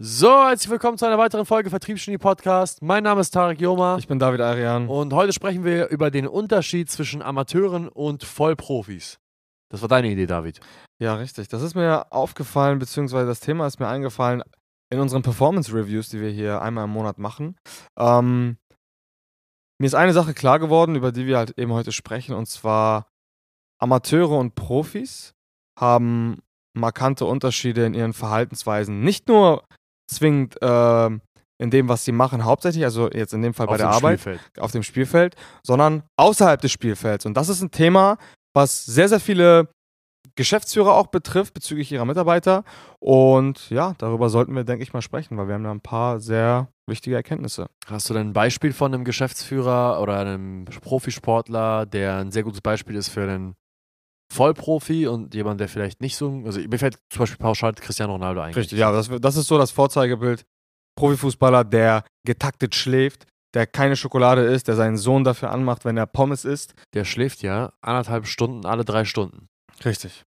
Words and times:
So, 0.00 0.30
herzlich 0.30 0.70
willkommen 0.70 0.96
zu 0.96 1.06
einer 1.06 1.18
weiteren 1.18 1.44
Folge 1.44 1.70
Vertriebsgenie 1.70 2.18
Podcast. 2.18 2.82
Mein 2.82 3.02
Name 3.02 3.20
ist 3.20 3.30
Tarek 3.30 3.60
Joma 3.60 3.96
Ich 3.98 4.06
bin 4.06 4.20
David 4.20 4.40
Arian. 4.40 4.86
und 4.86 5.12
heute 5.12 5.32
sprechen 5.32 5.64
wir 5.64 5.88
über 5.88 6.12
den 6.12 6.28
Unterschied 6.28 6.88
zwischen 6.88 7.20
Amateuren 7.20 7.88
und 7.88 8.22
Vollprofis. 8.22 9.18
Das 9.70 9.82
war 9.82 9.88
deine 9.88 10.08
Idee, 10.08 10.26
David. 10.26 10.60
Ja, 11.00 11.16
richtig. 11.16 11.48
Das 11.48 11.62
ist 11.62 11.74
mir 11.74 12.12
aufgefallen, 12.12 12.78
beziehungsweise 12.78 13.26
das 13.26 13.40
Thema 13.40 13.66
ist 13.66 13.80
mir 13.80 13.88
eingefallen 13.88 14.44
in 14.88 15.00
unseren 15.00 15.22
Performance 15.22 15.74
Reviews, 15.74 16.10
die 16.10 16.20
wir 16.20 16.30
hier 16.30 16.62
einmal 16.62 16.84
im 16.84 16.90
Monat 16.90 17.18
machen. 17.18 17.56
Ähm, 17.98 18.56
mir 19.80 19.86
ist 19.86 19.94
eine 19.94 20.12
Sache 20.12 20.32
klar 20.32 20.60
geworden, 20.60 20.94
über 20.94 21.10
die 21.10 21.26
wir 21.26 21.38
halt 21.38 21.58
eben 21.58 21.72
heute 21.72 21.90
sprechen, 21.90 22.36
und 22.36 22.46
zwar 22.46 23.08
Amateure 23.80 24.38
und 24.38 24.54
Profis 24.54 25.34
haben 25.76 26.38
markante 26.72 27.24
Unterschiede 27.24 27.84
in 27.84 27.94
ihren 27.94 28.12
Verhaltensweisen. 28.12 29.00
Nicht 29.00 29.26
nur 29.26 29.64
zwingend 30.08 30.56
ähm, 30.60 31.20
in 31.60 31.70
dem, 31.70 31.88
was 31.88 32.04
sie 32.04 32.12
machen, 32.12 32.44
hauptsächlich, 32.44 32.84
also 32.84 33.10
jetzt 33.10 33.34
in 33.34 33.42
dem 33.42 33.52
Fall 33.52 33.66
bei 33.66 33.72
Auf 33.72 33.78
der 33.78 33.88
Arbeit, 33.88 34.20
Spielfeld. 34.20 34.60
auf 34.60 34.72
dem 34.72 34.82
Spielfeld, 34.82 35.36
sondern 35.64 36.04
außerhalb 36.16 36.60
des 36.60 36.70
Spielfelds. 36.70 37.26
Und 37.26 37.36
das 37.36 37.48
ist 37.48 37.62
ein 37.62 37.70
Thema, 37.70 38.16
was 38.54 38.86
sehr, 38.86 39.08
sehr 39.08 39.20
viele 39.20 39.68
Geschäftsführer 40.36 40.94
auch 40.94 41.08
betrifft 41.08 41.54
bezüglich 41.54 41.90
ihrer 41.90 42.04
Mitarbeiter. 42.04 42.62
Und 43.00 43.70
ja, 43.70 43.94
darüber 43.98 44.28
sollten 44.28 44.54
wir, 44.54 44.62
denke 44.62 44.84
ich, 44.84 44.92
mal 44.92 45.02
sprechen, 45.02 45.36
weil 45.36 45.48
wir 45.48 45.54
haben 45.54 45.64
da 45.64 45.72
ein 45.72 45.80
paar 45.80 46.20
sehr 46.20 46.68
wichtige 46.86 47.16
Erkenntnisse. 47.16 47.66
Hast 47.86 48.08
du 48.08 48.14
denn 48.14 48.28
ein 48.28 48.32
Beispiel 48.32 48.72
von 48.72 48.94
einem 48.94 49.04
Geschäftsführer 49.04 50.00
oder 50.00 50.16
einem 50.18 50.64
Profisportler, 50.80 51.86
der 51.86 52.18
ein 52.18 52.30
sehr 52.30 52.44
gutes 52.44 52.60
Beispiel 52.60 52.94
ist 52.94 53.08
für 53.08 53.22
einen 53.22 53.54
Vollprofi 54.32 55.06
und 55.06 55.34
jemand, 55.34 55.60
der 55.60 55.68
vielleicht 55.68 56.00
nicht 56.00 56.16
so. 56.16 56.42
Also 56.44 56.60
mir 56.60 56.78
fällt 56.78 56.98
zum 57.10 57.20
Beispiel 57.20 57.38
pauschal 57.38 57.74
Cristiano 57.74 58.12
Ronaldo 58.12 58.40
ein. 58.40 58.54
Richtig, 58.54 58.78
ja, 58.78 58.92
das, 58.92 59.10
das 59.20 59.36
ist 59.36 59.46
so 59.46 59.56
das 59.58 59.70
Vorzeigebild. 59.70 60.44
Profifußballer, 60.96 61.64
der 61.64 62.04
getaktet 62.26 62.74
schläft, 62.74 63.26
der 63.54 63.66
keine 63.66 63.96
Schokolade 63.96 64.42
isst, 64.42 64.68
der 64.68 64.74
seinen 64.74 64.96
Sohn 64.96 65.24
dafür 65.24 65.50
anmacht, 65.50 65.84
wenn 65.84 65.96
er 65.96 66.06
Pommes 66.06 66.44
isst. 66.44 66.74
Der 66.94 67.04
schläft 67.04 67.42
ja 67.42 67.72
anderthalb 67.80 68.26
Stunden 68.26 68.66
alle 68.66 68.84
drei 68.84 69.04
Stunden. 69.04 69.48
Richtig. 69.84 70.24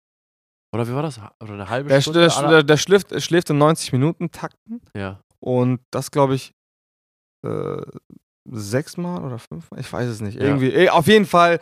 Oder 0.72 0.86
wie 0.86 0.92
war 0.92 1.02
das? 1.02 1.18
Oder 1.40 1.54
eine 1.54 1.68
halbe 1.68 1.88
Der, 1.88 2.00
Stunde? 2.00 2.28
der, 2.28 2.48
der, 2.48 2.62
der 2.62 2.76
schläft, 2.76 3.20
schläft 3.22 3.50
in 3.50 3.58
90 3.58 3.92
Minuten 3.92 4.30
Takten 4.30 4.82
ja. 4.94 5.20
und 5.40 5.80
das, 5.90 6.10
glaube 6.10 6.34
ich, 6.34 6.52
äh, 7.46 7.82
sechsmal 8.50 9.24
oder 9.24 9.38
fünfmal? 9.38 9.80
Ich 9.80 9.92
weiß 9.92 10.08
es 10.08 10.20
nicht. 10.20 10.36
Ja. 10.36 10.42
Irgendwie, 10.42 10.70
eh, 10.70 10.90
auf 10.90 11.06
jeden 11.06 11.26
Fall 11.26 11.60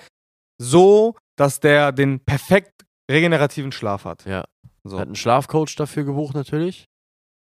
so, 0.61 1.17
dass 1.37 1.61
der 1.61 1.93
den 1.93 2.21
perfekt 2.21 2.85
regenerativen 3.11 3.73
Schlaf 3.73 4.05
hat. 4.05 4.25
Ja. 4.25 4.45
So. 4.85 4.97
Er 4.97 5.01
hat 5.01 5.09
einen 5.09 5.17
Schlafcoach 5.17 5.77
dafür 5.77 6.05
gebucht 6.05 6.35
natürlich, 6.35 6.87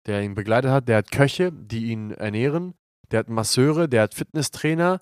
der 0.08 0.22
ihn 0.24 0.34
begleitet 0.34 0.72
hat. 0.72 0.88
Der 0.88 0.98
hat 0.98 1.12
Köche, 1.12 1.52
die 1.52 1.92
ihn 1.92 2.12
ernähren. 2.12 2.74
Der 3.12 3.20
hat 3.20 3.30
Masseure, 3.30 3.90
der 3.90 4.04
hat 4.04 4.14
Fitnesstrainer. 4.14 5.00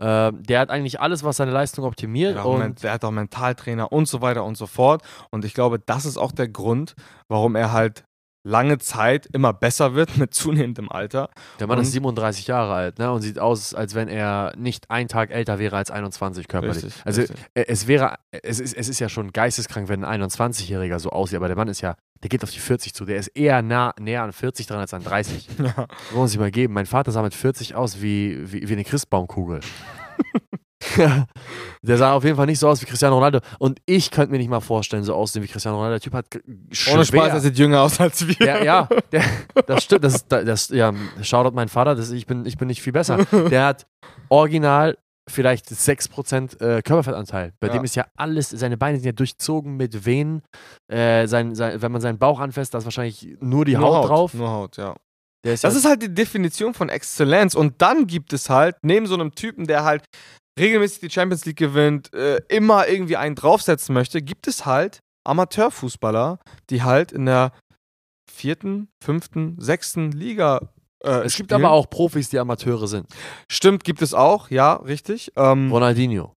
Ähm, 0.00 0.42
der 0.42 0.60
hat 0.60 0.70
eigentlich 0.70 1.00
alles, 1.00 1.22
was 1.22 1.36
seine 1.36 1.52
Leistung 1.52 1.84
optimiert. 1.84 2.36
Der 2.36 2.46
und 2.46 2.82
der 2.82 2.92
hat 2.92 3.04
auch 3.04 3.12
Mentaltrainer 3.12 3.92
und 3.92 4.08
so 4.08 4.20
weiter 4.20 4.44
und 4.44 4.56
so 4.56 4.66
fort. 4.66 5.02
Und 5.30 5.44
ich 5.44 5.54
glaube, 5.54 5.78
das 5.78 6.04
ist 6.04 6.16
auch 6.16 6.32
der 6.32 6.48
Grund, 6.48 6.94
warum 7.28 7.54
er 7.54 7.72
halt 7.72 8.04
lange 8.44 8.78
Zeit 8.78 9.26
immer 9.32 9.52
besser 9.52 9.94
wird 9.94 10.16
mit 10.18 10.34
zunehmendem 10.34 10.90
Alter. 10.90 11.30
der 11.58 11.66
Mann 11.66 11.78
und- 11.78 11.84
ist 11.84 11.92
37 11.92 12.46
Jahre 12.46 12.74
alt 12.74 12.98
ne? 12.98 13.10
und 13.10 13.22
sieht 13.22 13.38
aus, 13.38 13.74
als 13.74 13.94
wenn 13.94 14.08
er 14.08 14.52
nicht 14.56 14.90
einen 14.90 15.08
Tag 15.08 15.30
älter 15.30 15.58
wäre 15.58 15.76
als 15.76 15.90
21 15.90 16.46
körperlich. 16.46 16.84
Richtig, 16.84 17.02
also 17.06 17.20
richtig. 17.22 17.38
äh, 17.54 17.64
es 17.66 17.86
wäre, 17.86 18.16
es 18.30 18.60
ist, 18.60 18.74
es 18.76 18.88
ist 18.88 19.00
ja 19.00 19.08
schon 19.08 19.32
geisteskrank, 19.32 19.88
wenn 19.88 20.04
ein 20.04 20.22
21-Jähriger 20.22 20.98
so 20.98 21.10
aussieht, 21.10 21.36
aber 21.36 21.48
der 21.48 21.56
Mann 21.56 21.68
ist 21.68 21.80
ja, 21.80 21.96
der 22.22 22.28
geht 22.28 22.42
auf 22.42 22.50
die 22.50 22.58
40 22.58 22.94
zu. 22.94 23.04
Der 23.04 23.16
ist 23.16 23.28
eher 23.28 23.60
nah, 23.62 23.94
näher 23.98 24.22
an 24.22 24.32
40 24.32 24.66
dran 24.66 24.78
als 24.78 24.94
an 24.94 25.02
30. 25.04 25.48
Ja. 25.58 25.86
Muss 26.10 26.18
man 26.18 26.28
sich 26.28 26.38
mal 26.38 26.50
geben. 26.50 26.74
Mein 26.74 26.86
Vater 26.86 27.12
sah 27.12 27.22
mit 27.22 27.34
40 27.34 27.74
aus 27.74 28.02
wie, 28.02 28.52
wie, 28.52 28.68
wie 28.68 28.72
eine 28.72 28.84
Christbaumkugel. 28.84 29.60
Der 31.82 31.96
sah 31.98 32.12
auf 32.14 32.24
jeden 32.24 32.36
Fall 32.36 32.46
nicht 32.46 32.58
so 32.58 32.68
aus 32.68 32.80
wie 32.80 32.86
Cristiano 32.86 33.14
Ronaldo. 33.16 33.40
Und 33.58 33.80
ich 33.86 34.10
könnte 34.10 34.32
mir 34.32 34.38
nicht 34.38 34.48
mal 34.48 34.60
vorstellen, 34.60 35.04
so 35.04 35.14
aussehen 35.14 35.42
wie 35.42 35.48
Cristiano 35.48 35.76
Ronaldo. 35.76 35.94
Der 35.94 36.00
Typ 36.00 36.12
hat 36.14 36.26
schwer. 36.72 36.94
Ohne 36.94 37.04
Spaß, 37.04 37.32
er 37.34 37.40
sieht 37.40 37.58
jünger 37.58 37.82
aus 37.82 38.00
als 38.00 38.26
wir. 38.26 38.34
der, 38.36 38.64
ja, 38.64 38.88
der, 39.12 39.22
das 39.66 39.84
stimmt. 39.84 40.04
Das, 40.04 40.14
ist- 40.14 40.26
das, 40.32 40.68
ja, 40.70 40.92
Shoutout 41.22 41.54
mein 41.54 41.68
Vater, 41.68 41.94
das, 41.94 42.10
ich, 42.10 42.26
bin, 42.26 42.46
ich 42.46 42.56
bin 42.56 42.68
nicht 42.68 42.82
viel 42.82 42.92
besser. 42.92 43.18
Der 43.50 43.66
hat 43.66 43.86
original 44.28 44.96
vielleicht 45.28 45.66
6% 45.68 46.60
äh, 46.60 46.82
Körperfettanteil. 46.82 47.52
Bei 47.60 47.68
Ja. 47.68 47.72
dem 47.74 47.84
ist 47.84 47.96
ja 47.96 48.06
alles, 48.16 48.50
seine 48.50 48.76
Beine 48.76 48.98
sind 48.98 49.06
ja 49.06 49.12
durchzogen 49.12 49.76
mit 49.76 50.04
Venen. 50.04 50.42
Äh, 50.92 51.26
sein, 51.26 51.54
sein, 51.54 51.80
wenn 51.80 51.92
man 51.92 52.00
seinen 52.02 52.18
Bauch 52.18 52.40
anfasst, 52.40 52.74
da 52.74 52.78
ist 52.78 52.84
wahrscheinlich 52.84 53.36
nur 53.40 53.64
die 53.64 53.74
Nur 53.76 53.84
Haut, 53.86 54.08
drauf. 54.08 54.34
Nur 54.34 54.50
Haut, 54.50 54.76
ja. 54.76 54.94
Ist 55.46 55.64
Das 55.64 55.72
ja, 55.74 55.78
ist 55.78 55.84
halt 55.86 56.02
die 56.02 56.12
Definition 56.12 56.72
von 56.74 56.88
Exzellenz. 56.88 57.54
Und 57.54 57.80
dann 57.82 58.06
gibt 58.06 58.32
es 58.32 58.48
halt, 58.50 58.76
neben 58.82 59.06
so 59.06 59.14
einem 59.14 59.34
Typen, 59.34 59.66
der 59.66 59.84
halt 59.84 60.04
regelmäßig 60.58 61.00
die 61.00 61.10
Champions 61.10 61.44
League 61.44 61.56
gewinnt, 61.56 62.12
äh, 62.14 62.40
immer 62.48 62.88
irgendwie 62.88 63.16
einen 63.16 63.34
draufsetzen 63.34 63.94
möchte, 63.94 64.22
gibt 64.22 64.46
es 64.46 64.66
halt 64.66 65.00
Amateurfußballer, 65.24 66.38
die 66.70 66.82
halt 66.82 67.12
in 67.12 67.26
der 67.26 67.52
vierten, 68.30 68.88
fünften, 69.02 69.56
sechsten 69.58 70.12
Liga. 70.12 70.72
Äh, 71.02 71.24
es 71.24 71.36
gibt 71.36 71.50
spielen. 71.50 71.64
aber 71.64 71.72
auch 71.72 71.88
Profis, 71.88 72.28
die 72.28 72.38
Amateure 72.38 72.86
sind. 72.86 73.06
Stimmt, 73.50 73.84
gibt 73.84 74.02
es 74.02 74.14
auch, 74.14 74.50
ja, 74.50 74.74
richtig. 74.74 75.32
Ähm, 75.36 75.70
Ronaldinho. 75.70 76.34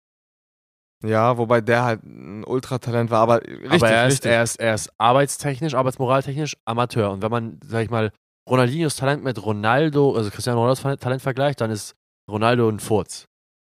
ja, 1.03 1.37
wobei 1.37 1.61
der 1.61 1.83
halt 1.83 2.03
ein 2.03 2.43
Ultratalent 2.43 3.09
war, 3.11 3.21
aber 3.21 3.41
richtig, 3.41 3.71
aber 3.71 3.89
er 3.89 4.07
ist, 4.07 4.13
richtig. 4.13 4.31
er, 4.31 4.43
ist, 4.43 4.55
er 4.57 4.75
ist 4.75 4.89
arbeitstechnisch, 4.97 5.73
arbeitsmoraltechnisch 5.73 6.57
Amateur. 6.65 7.11
Und 7.11 7.21
wenn 7.21 7.31
man, 7.31 7.59
sag 7.65 7.83
ich 7.83 7.89
mal, 7.89 8.11
Ronaldinhos 8.47 8.95
Talent 8.95 9.23
mit 9.23 9.43
Ronaldo, 9.43 10.15
also 10.15 10.29
Cristiano 10.29 10.59
Ronaldos 10.59 10.99
Talent 10.99 11.21
vergleicht, 11.21 11.61
dann 11.61 11.71
ist 11.71 11.95
Ronaldo 12.29 12.69
ein 12.69 12.79
Furz. 12.79 13.25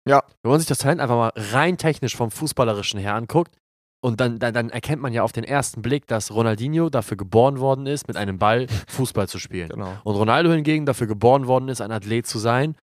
Ja. 0.09 0.23
Wenn 0.44 0.51
man 0.51 0.59
sich 0.59 0.68
das 0.68 0.79
Talent 0.79 1.01
einfach 1.01 1.16
mal 1.16 1.31
rein 1.35 1.78
technisch 1.78 2.16
vom 2.16 2.31
Fußballerischen 2.31 3.00
her 3.00 3.16
anguckt, 3.16 3.56
und 4.00 4.22
dann, 4.22 4.38
dann, 4.38 4.53
dann 4.53 4.69
erkennt 4.69 5.01
man 5.01 5.12
ja 5.12 5.23
auf 5.23 5.31
den 5.31 5.44
ersten 5.44 5.81
Blick, 5.81 6.06
dass 6.06 6.31
Ronaldinho 6.31 6.90
dafür 6.90 7.18
geboren 7.18 7.59
worden 7.59 7.88
ist, 7.88 8.07
mit 8.07 8.16
einem 8.16 8.38
Ball 8.38 8.67
Fußball 8.88 9.28
zu 9.28 9.40
spielen. 9.40 9.69
Genau. 9.69 9.91
Und 10.03 10.16
Ronaldo 10.16 10.51
hingegen 10.51 10.85
dafür 10.85 11.07
geboren 11.07 11.47
worden 11.47 11.67
ist, 11.67 11.81
ein 11.81 11.91
Athlet 11.91 12.28
zu 12.28 12.38
sein. 12.38 12.75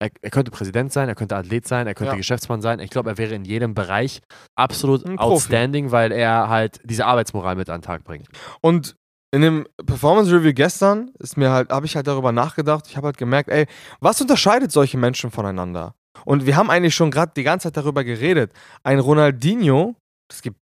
Er, 0.00 0.10
er 0.20 0.30
könnte 0.30 0.50
Präsident 0.50 0.92
sein, 0.92 1.08
er 1.08 1.14
könnte 1.14 1.36
Athlet 1.36 1.66
sein, 1.66 1.86
er 1.86 1.94
könnte 1.94 2.12
Ja. 2.12 2.16
Geschäftsmann 2.18 2.60
sein. 2.60 2.78
Ich 2.80 2.90
glaube, 2.90 3.10
er 3.10 3.18
wäre 3.18 3.34
in 3.34 3.44
jedem 3.44 3.74
Bereich 3.74 4.20
absolut 4.56 5.04
outstanding, 5.18 5.90
weil 5.90 6.12
er 6.12 6.48
halt 6.48 6.80
diese 6.84 7.06
Arbeitsmoral 7.06 7.56
mit 7.56 7.70
an 7.70 7.80
den 7.80 7.84
Tag 7.86 8.04
bringt. 8.04 8.28
Und 8.60 8.94
in 9.34 9.40
dem 9.40 9.66
Performance 9.84 10.30
Review 10.32 10.52
gestern 10.52 11.10
ist 11.18 11.36
mir 11.36 11.50
halt, 11.50 11.70
habe 11.70 11.86
ich 11.86 11.96
halt 11.96 12.06
darüber 12.06 12.30
nachgedacht. 12.32 12.86
Ich 12.88 12.96
habe 12.96 13.06
halt 13.06 13.16
gemerkt, 13.16 13.48
ey, 13.48 13.66
was 14.00 14.20
unterscheidet 14.20 14.70
solche 14.70 14.98
Menschen 14.98 15.30
voneinander? 15.30 15.94
Und 16.24 16.46
wir 16.46 16.56
haben 16.56 16.70
eigentlich 16.70 16.94
schon 16.94 17.10
gerade 17.10 17.32
die 17.36 17.42
ganze 17.42 17.68
Zeit 17.68 17.76
darüber 17.76 18.04
geredet. 18.04 18.52
Ein 18.82 18.98
Ronaldinho, 18.98 19.94
es 20.30 20.42
gibt 20.42 20.58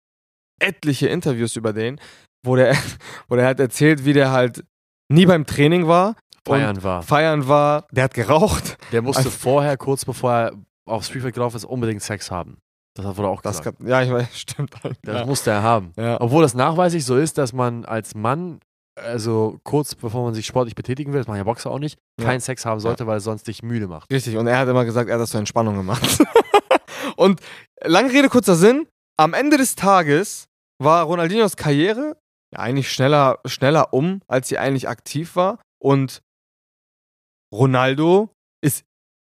etliche 0.59 1.07
Interviews 1.07 1.55
über 1.55 1.73
den, 1.73 1.99
wo 2.45 2.55
der, 2.55 2.75
wo 3.27 3.35
der 3.35 3.45
halt 3.45 3.59
erzählt, 3.59 4.05
wie 4.05 4.13
der 4.13 4.31
halt 4.31 4.63
nie 5.11 5.25
beim 5.25 5.45
Training 5.45 5.87
war, 5.87 6.15
Feiern 6.47 6.83
war. 6.83 7.01
feiern 7.01 7.47
war, 7.47 7.87
der 7.91 8.03
hat 8.05 8.13
geraucht. 8.13 8.77
Der 8.91 9.01
musste 9.01 9.19
Also- 9.25 9.31
vorher, 9.31 9.77
kurz 9.77 10.05
bevor 10.05 10.31
er 10.33 10.51
aufs 10.87 11.07
Spielfeld 11.09 11.33
gelaufen 11.33 11.57
ist, 11.57 11.65
unbedingt 11.65 12.01
Sex 12.03 12.29
haben. 12.29 12.57
Das 12.95 13.17
wurde 13.17 13.27
auch 13.27 13.41
Das 13.41 13.57
gesagt. 13.57 13.79
kann, 13.79 13.87
ja, 13.87 14.01
ich 14.03 14.09
weiß, 14.11 14.27
stimmt. 14.39 14.73
Das 15.03 15.19
ja. 15.21 15.25
musste 15.25 15.49
er 15.51 15.63
haben. 15.63 15.91
Ja. 15.97 16.21
Obwohl 16.21 16.43
das 16.43 16.53
nachweislich 16.53 17.03
so 17.03 17.17
ist, 17.17 17.37
dass 17.37 17.51
man 17.51 17.83
als 17.83 18.15
Mann, 18.15 18.59
also 18.95 19.59
kurz 19.63 19.93
bevor 19.95 20.23
man 20.23 20.33
sich 20.33 20.45
sportlich 20.45 20.75
betätigen 20.75 21.11
will, 21.13 21.19
das 21.19 21.27
machen 21.27 21.37
ja 21.37 21.43
Boxer 21.43 21.69
auch 21.71 21.79
nicht, 21.79 21.97
Ja. 22.19 22.25
keinen 22.27 22.39
Sex 22.39 22.65
haben 22.65 22.79
sollte, 22.79 23.05
weil 23.07 23.17
es 23.17 23.23
sonst 23.23 23.47
dich 23.47 23.61
müde 23.63 23.87
macht. 23.87 24.11
Richtig, 24.11 24.37
und 24.37 24.47
er 24.47 24.57
hat 24.59 24.67
immer 24.67 24.85
gesagt, 24.85 25.09
er 25.09 25.15
hat 25.15 25.21
das 25.21 25.31
zur 25.31 25.39
Entspannung 25.39 25.75
gemacht. 25.75 26.23
und 27.17 27.41
lange 27.83 28.11
Rede, 28.11 28.29
kurzer 28.29 28.55
Sinn, 28.55 28.87
am 29.17 29.33
Ende 29.33 29.57
des 29.57 29.75
Tages 29.75 30.45
war 30.81 31.03
Ronaldinhos 31.05 31.55
Karriere 31.55 32.17
ja 32.53 32.59
eigentlich 32.59 32.91
schneller, 32.91 33.39
schneller 33.45 33.93
um, 33.93 34.21
als 34.27 34.47
sie 34.49 34.57
eigentlich 34.57 34.87
aktiv 34.87 35.35
war. 35.35 35.59
Und 35.81 36.21
Ronaldo 37.53 38.29
ist 38.63 38.83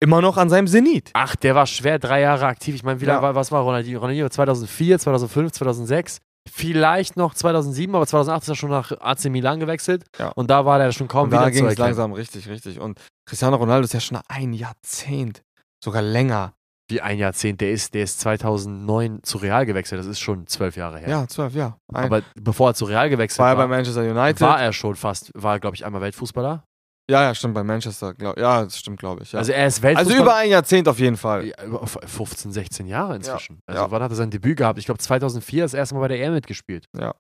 immer 0.01 0.21
noch 0.21 0.37
an 0.37 0.49
seinem 0.49 0.67
Zenit. 0.67 1.11
Ach, 1.15 1.37
der 1.37 1.55
war 1.55 1.67
schwer 1.67 1.99
drei 1.99 2.21
Jahre 2.21 2.47
aktiv. 2.47 2.75
Ich 2.75 2.83
meine, 2.83 3.01
wie 3.01 3.05
lange 3.05 3.19
Ja. 3.19 3.23
war, 3.23 3.35
was 3.35 3.53
war 3.53 3.63
Ronaldinho? 3.63 4.01
Ronaldinho 4.01 4.29
2004, 4.29 4.99
2005, 4.99 5.53
2006, 5.53 6.19
vielleicht 6.51 7.17
noch 7.17 7.35
2007, 7.35 7.95
aber 7.95 8.07
2008 8.07 8.43
ist 8.43 8.49
er 8.49 8.55
schon 8.57 8.71
nach 8.71 8.93
AC 9.01 9.27
Milan 9.31 9.61
gewechselt 9.61 10.05
Ja. 10.19 10.29
und 10.31 10.51
da 10.51 10.65
war 10.65 10.79
der 10.79 10.93
schon 10.93 11.09
kaum 11.09 11.25
Und 11.25 11.31
da 11.31 11.41
wieder 11.43 11.51
ging 11.51 11.67
es 11.67 11.79
langsam 11.79 12.13
richtig, 12.13 12.49
richtig. 12.49 12.81
Und 12.81 13.01
Cristiano 13.27 13.57
Ronaldo 13.57 13.85
ist 13.85 13.95
ja 13.95 14.01
schon 14.01 14.19
ein 14.29 14.53
Jahrzehnt, 14.53 15.43
sogar 15.83 16.03
länger. 16.03 16.55
Wie 16.91 17.01
ein 17.01 17.17
Jahrzehnt, 17.19 17.61
der 17.61 17.71
ist, 17.71 17.95
der 17.95 18.03
ist 18.05 18.21
2009 18.21 19.21
zu 19.23 19.39
Real 19.39 19.65
gewechselt, 19.65 20.01
das 20.01 20.07
ist 20.07 20.19
schon 20.21 20.47
zwölf 20.47 20.77
Jahre 20.77 20.99
her. 20.99 21.09
Ja, 21.09 21.29
zwölf, 21.29 21.55
ja. 21.55 21.79
Ein, 21.95 22.07
Aber 22.07 22.23
bevor 22.35 22.71
er 22.71 22.75
zu 22.75 22.85
Real 22.87 23.09
gewechselt 23.09 23.39
war 23.39 23.57
war, 23.57 23.65
er 23.65 23.69
bei 23.69 23.77
Manchester 23.77 24.03
United. 24.03 24.41
war 24.41 24.61
er 24.61 24.73
schon 24.73 24.97
fast, 24.97 25.31
war 25.35 25.59
glaube 25.61 25.77
ich 25.77 25.87
einmal 25.87 26.03
Weltfußballer. 26.03 26.65
Ja, 27.11 27.23
ja, 27.25 27.35
stimmt, 27.35 27.55
bei 27.55 27.65
Manchester. 27.65 28.15
Glaub, 28.15 28.39
ja, 28.39 28.65
das 28.65 28.79
stimmt, 28.79 28.99
glaube 29.01 29.23
ich. 29.23 29.33
Ja. 29.33 29.41
Also 29.41 29.53
er 29.53 29.67
ist 29.67 29.77
also 29.77 29.83
Weltfußballer. 29.83 30.23
über 30.23 30.37
ein 30.37 30.51
Jahrzehnt 30.51 30.89
auf 30.89 30.99
jeden 30.99 31.17
Fall. 31.17 31.47
Ja, 31.47 31.65
über 31.65 31.87
15, 31.87 32.53
16 32.53 32.87
Jahre 32.87 33.17
inzwischen. 33.17 33.61
Also 33.67 33.83
ja. 33.83 33.91
wann 33.91 34.03
hat 34.03 34.13
er 34.13 34.15
sein 34.15 34.31
Debüt 34.31 34.57
gehabt? 34.57 34.79
Ich 34.79 34.87
glaube 34.87 34.99
2004 34.99 35.65
das 35.65 35.75
erste 35.75 35.95
Mal 35.95 36.03
bei 36.03 36.09
der 36.09 36.21
EM 36.23 36.33
mitgespielt. 36.35 36.87
Ja. 36.97 37.15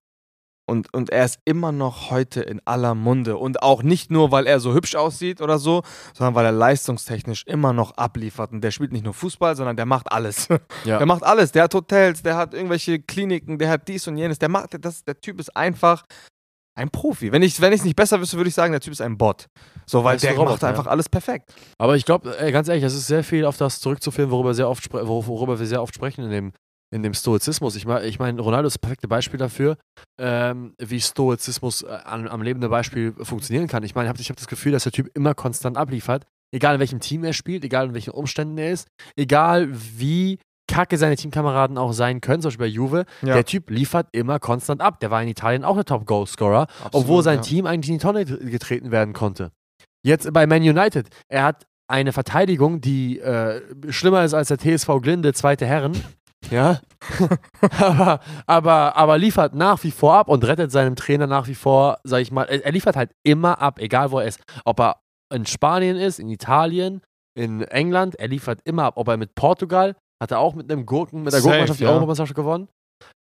und, 0.67 0.95
und 0.95 1.11
er 1.11 1.25
ist 1.25 1.41
immer 1.45 1.73
noch 1.73 2.11
heute 2.11 2.41
in 2.43 2.63
aller 2.65 2.95
Munde. 2.95 3.37
Und 3.37 3.63
auch 3.63 3.83
nicht 3.83 4.11
nur, 4.11 4.31
weil 4.31 4.47
er 4.47 4.61
so 4.61 4.73
hübsch 4.73 4.95
aussieht 4.95 5.41
oder 5.43 5.59
so, 5.59 5.83
sondern 6.15 6.37
weil 6.37 6.47
er 6.47 6.53
leistungstechnisch 6.53 7.45
immer 7.47 7.73
noch 7.73 7.97
abliefert. 7.97 8.53
Und 8.53 8.63
der 8.63 8.71
spielt 8.71 8.93
nicht 8.93 9.05
nur 9.05 9.15
Fußball, 9.15 9.57
sondern 9.57 9.77
der 9.77 9.87
macht 9.87 10.11
alles. 10.13 10.49
Ja. 10.85 10.99
Der 10.99 11.07
macht 11.07 11.25
alles. 11.25 11.53
Der 11.53 11.65
hat 11.65 11.75
Hotels, 11.75 12.23
der 12.23 12.37
hat 12.37 12.55
irgendwelche 12.55 13.01
Kliniken, 13.01 13.59
der 13.59 13.69
hat 13.69 13.89
dies 13.89 14.07
und 14.07 14.17
jenes. 14.17 14.39
Der 14.39 14.49
macht, 14.49 14.77
das, 14.85 15.05
der 15.05 15.21
Typ 15.21 15.41
ist 15.41 15.57
einfach 15.57 16.05
ein 16.75 16.91
Profi. 16.91 17.33
Wenn 17.33 17.43
ich 17.43 17.59
es 17.59 17.85
nicht 17.85 17.97
besser 17.97 18.21
wüsste, 18.21 18.37
würde 18.37 18.49
ich 18.49 18.55
sagen, 18.55 18.73
der 18.73 18.81
Typ 18.81 18.93
ist 18.93 19.01
ein 19.01 19.19
Bot. 19.19 19.47
So, 19.87 20.05
weil 20.05 20.17
Er 20.17 20.21
der 20.21 20.31
Roboter, 20.33 20.51
macht 20.51 20.65
einfach 20.65 20.87
alles 20.87 21.09
perfekt. 21.09 21.53
Aber 21.79 21.97
ich 21.97 22.05
glaube, 22.05 22.35
ganz 22.51 22.69
ehrlich, 22.69 22.83
das 22.83 22.95
ist 22.95 23.07
sehr 23.07 23.25
viel 23.25 23.45
auf 23.45 23.57
das 23.57 23.81
zurückzuführen, 23.81 24.31
worüber, 24.31 24.55
sehr 24.55 24.69
oft, 24.69 24.93
worüber 24.93 25.59
wir 25.59 25.67
sehr 25.67 25.83
oft 25.83 25.95
sprechen 25.95 26.25
in 26.25 26.31
dem, 26.31 26.53
in 26.93 27.03
dem 27.03 27.15
Stoizismus. 27.15 27.77
Ich 27.77 27.87
meine, 27.87 28.07
ich 28.07 28.19
mein, 28.19 28.39
Ronaldo 28.39 28.67
ist 28.67 28.75
das 28.75 28.81
perfekte 28.81 29.09
Beispiel 29.09 29.39
dafür, 29.39 29.77
ähm, 30.19 30.75
wie 30.79 31.01
Stoizismus 31.01 31.83
äh, 31.83 31.89
an, 31.89 32.29
am 32.29 32.43
lebenden 32.43 32.71
Beispiel 32.71 33.15
funktionieren 33.23 33.67
kann. 33.67 33.83
Ich 33.83 33.95
meine, 33.95 34.07
ich 34.07 34.11
habe 34.11 34.23
hab 34.23 34.37
das 34.37 34.47
Gefühl, 34.47 34.73
dass 34.73 34.85
der 34.85 34.93
Typ 34.93 35.11
immer 35.15 35.35
konstant 35.35 35.77
abliefert, 35.77 36.25
egal 36.55 36.75
in 36.75 36.81
welchem 36.81 37.01
Team 37.01 37.25
er 37.25 37.33
spielt, 37.33 37.65
egal 37.65 37.89
in 37.89 37.95
welchen 37.95 38.11
Umständen 38.11 38.59
er 38.59 38.73
ist, 38.73 38.89
egal 39.17 39.69
wie 39.71 40.39
kacke 40.69 40.97
seine 40.97 41.17
Teamkameraden 41.17 41.79
auch 41.79 41.93
sein 41.93 42.21
können, 42.21 42.43
zum 42.43 42.49
Beispiel 42.49 42.67
bei 42.67 42.71
Juve. 42.71 43.05
Ja. 43.23 43.35
Der 43.35 43.45
Typ 43.45 43.71
liefert 43.71 44.09
immer 44.13 44.39
konstant 44.39 44.81
ab. 44.81 45.01
Der 45.01 45.11
war 45.11 45.23
in 45.23 45.29
Italien 45.29 45.65
auch 45.65 45.75
der 45.75 45.85
Top-Goal-Scorer, 45.85 46.67
obwohl 46.93 47.23
sein 47.23 47.37
ja. 47.37 47.43
Team 47.43 47.67
eigentlich 47.67 47.91
in 47.91 47.99
die 47.99 48.03
Tonne 48.03 48.25
getreten 48.25 48.91
werden 48.91 49.13
konnte. 49.13 49.51
Jetzt 50.05 50.33
bei 50.33 50.47
Man 50.47 50.63
United. 50.63 51.09
Er 51.29 51.45
hat 51.45 51.67
eine 51.89 52.13
Verteidigung, 52.13 52.81
die 52.81 53.19
äh, 53.19 53.61
schlimmer 53.93 54.25
ist 54.25 54.35
als 54.35 54.49
der 54.49 54.59
TSV 54.59 55.01
Glinde, 55.03 55.33
zweite 55.35 55.67
Herren. 55.67 55.93
Ja. 56.51 56.81
aber, 57.79 58.21
aber, 58.47 58.97
aber 58.97 59.19
liefert 59.19 59.55
nach 59.55 59.83
wie 59.85 59.91
vor 59.91 60.15
ab 60.15 60.29
und 60.29 60.45
rettet 60.45 60.73
seinem 60.73 60.97
Trainer 60.97 61.27
nach 61.27 61.47
wie 61.49 61.55
vor, 61.55 61.99
sag 62.05 62.21
ich 62.21 62.33
mal, 62.33 62.45
er 62.45 62.65
er 62.65 62.73
liefert 62.73 62.97
halt 62.97 63.11
immer 63.23 63.61
ab, 63.61 63.79
egal 63.79 64.11
wo 64.11 64.19
er 64.19 64.27
ist. 64.27 64.41
Ob 64.65 64.81
er 64.81 64.97
in 65.33 65.47
Spanien 65.47 65.97
ist, 65.97 66.19
in 66.19 66.29
Italien, 66.29 67.01
in 67.35 67.63
England, 67.63 68.17
er 68.17 68.29
liefert 68.29 68.61
immer 68.65 68.85
ab. 68.85 68.95
Ob 68.97 69.09
er 69.09 69.17
mit 69.17 69.35
Portugal, 69.35 69.97
hat 70.23 70.31
er 70.31 70.39
auch 70.39 70.55
mit 70.55 70.71
einem 70.71 70.87
Gurken, 70.87 71.25
mit 71.25 71.33
der 71.33 71.41
Safe, 71.41 71.49
Gurkenmannschaft 71.49 71.81
die 71.81 71.85
ja. 71.85 71.91
Europameisterschaft 71.91 72.37
gewonnen. 72.37 72.69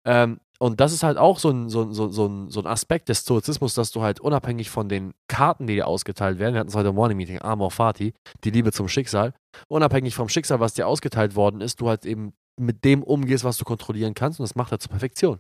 Ähm, 0.06 0.40
und 0.60 0.82
das 0.82 0.92
ist 0.92 1.04
halt 1.04 1.18
auch 1.18 1.40
so 1.40 1.50
ein, 1.50 1.70
so, 1.70 1.84
ein, 1.84 1.94
so, 1.94 2.08
ein- 2.08 2.12
so, 2.12 2.28
ein, 2.28 2.50
so 2.50 2.60
ein 2.60 2.68
Aspekt 2.68 3.08
des 3.08 3.22
Stoizismus, 3.22 3.74
dass 3.74 3.92
du 3.92 4.02
halt 4.02 4.20
unabhängig 4.20 4.70
von 4.70 4.90
den 4.90 5.14
Karten, 5.30 5.68
die 5.68 5.76
dir 5.76 5.88
ausgeteilt 5.88 6.38
werden, 6.38 6.54
wir 6.54 6.60
hatten 6.60 6.70
es 6.70 6.76
heute 6.76 6.90
im 6.90 6.96
Morning 6.96 7.16
Meeting, 7.16 7.40
Amor 7.42 7.72
Fati, 7.72 8.14
die 8.44 8.52
Liebe 8.52 8.74
zum 8.74 8.90
Schicksal, 8.90 9.34
unabhängig 9.70 10.16
vom 10.16 10.28
Schicksal, 10.28 10.60
was 10.60 10.74
dir 10.74 10.86
ausgeteilt 10.86 11.36
worden 11.36 11.62
ist, 11.62 11.80
du 11.80 11.88
halt 11.88 12.06
eben 12.06 12.34
mit 12.60 12.84
dem 12.84 13.04
umgehst, 13.04 13.46
was 13.46 13.56
du 13.56 13.64
kontrollieren 13.64 14.14
kannst 14.14 14.42
und 14.42 14.44
das 14.44 14.56
macht 14.56 14.74
er 14.74 14.80
zur 14.80 14.92
Perfektion. 14.92 15.40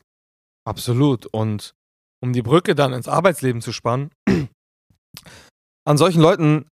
Absolut. 0.65 1.25
Und 1.25 1.73
um 2.23 2.31
die 2.31 2.41
Brücke 2.41 2.73
dann 2.75 2.94
ins 2.94 3.09
Arbeitsleben 3.09 3.61
zu 3.61 3.73
spannen, 3.73 4.11
an 5.85 5.97
solchen 5.97 6.21
Leuten 6.21 6.69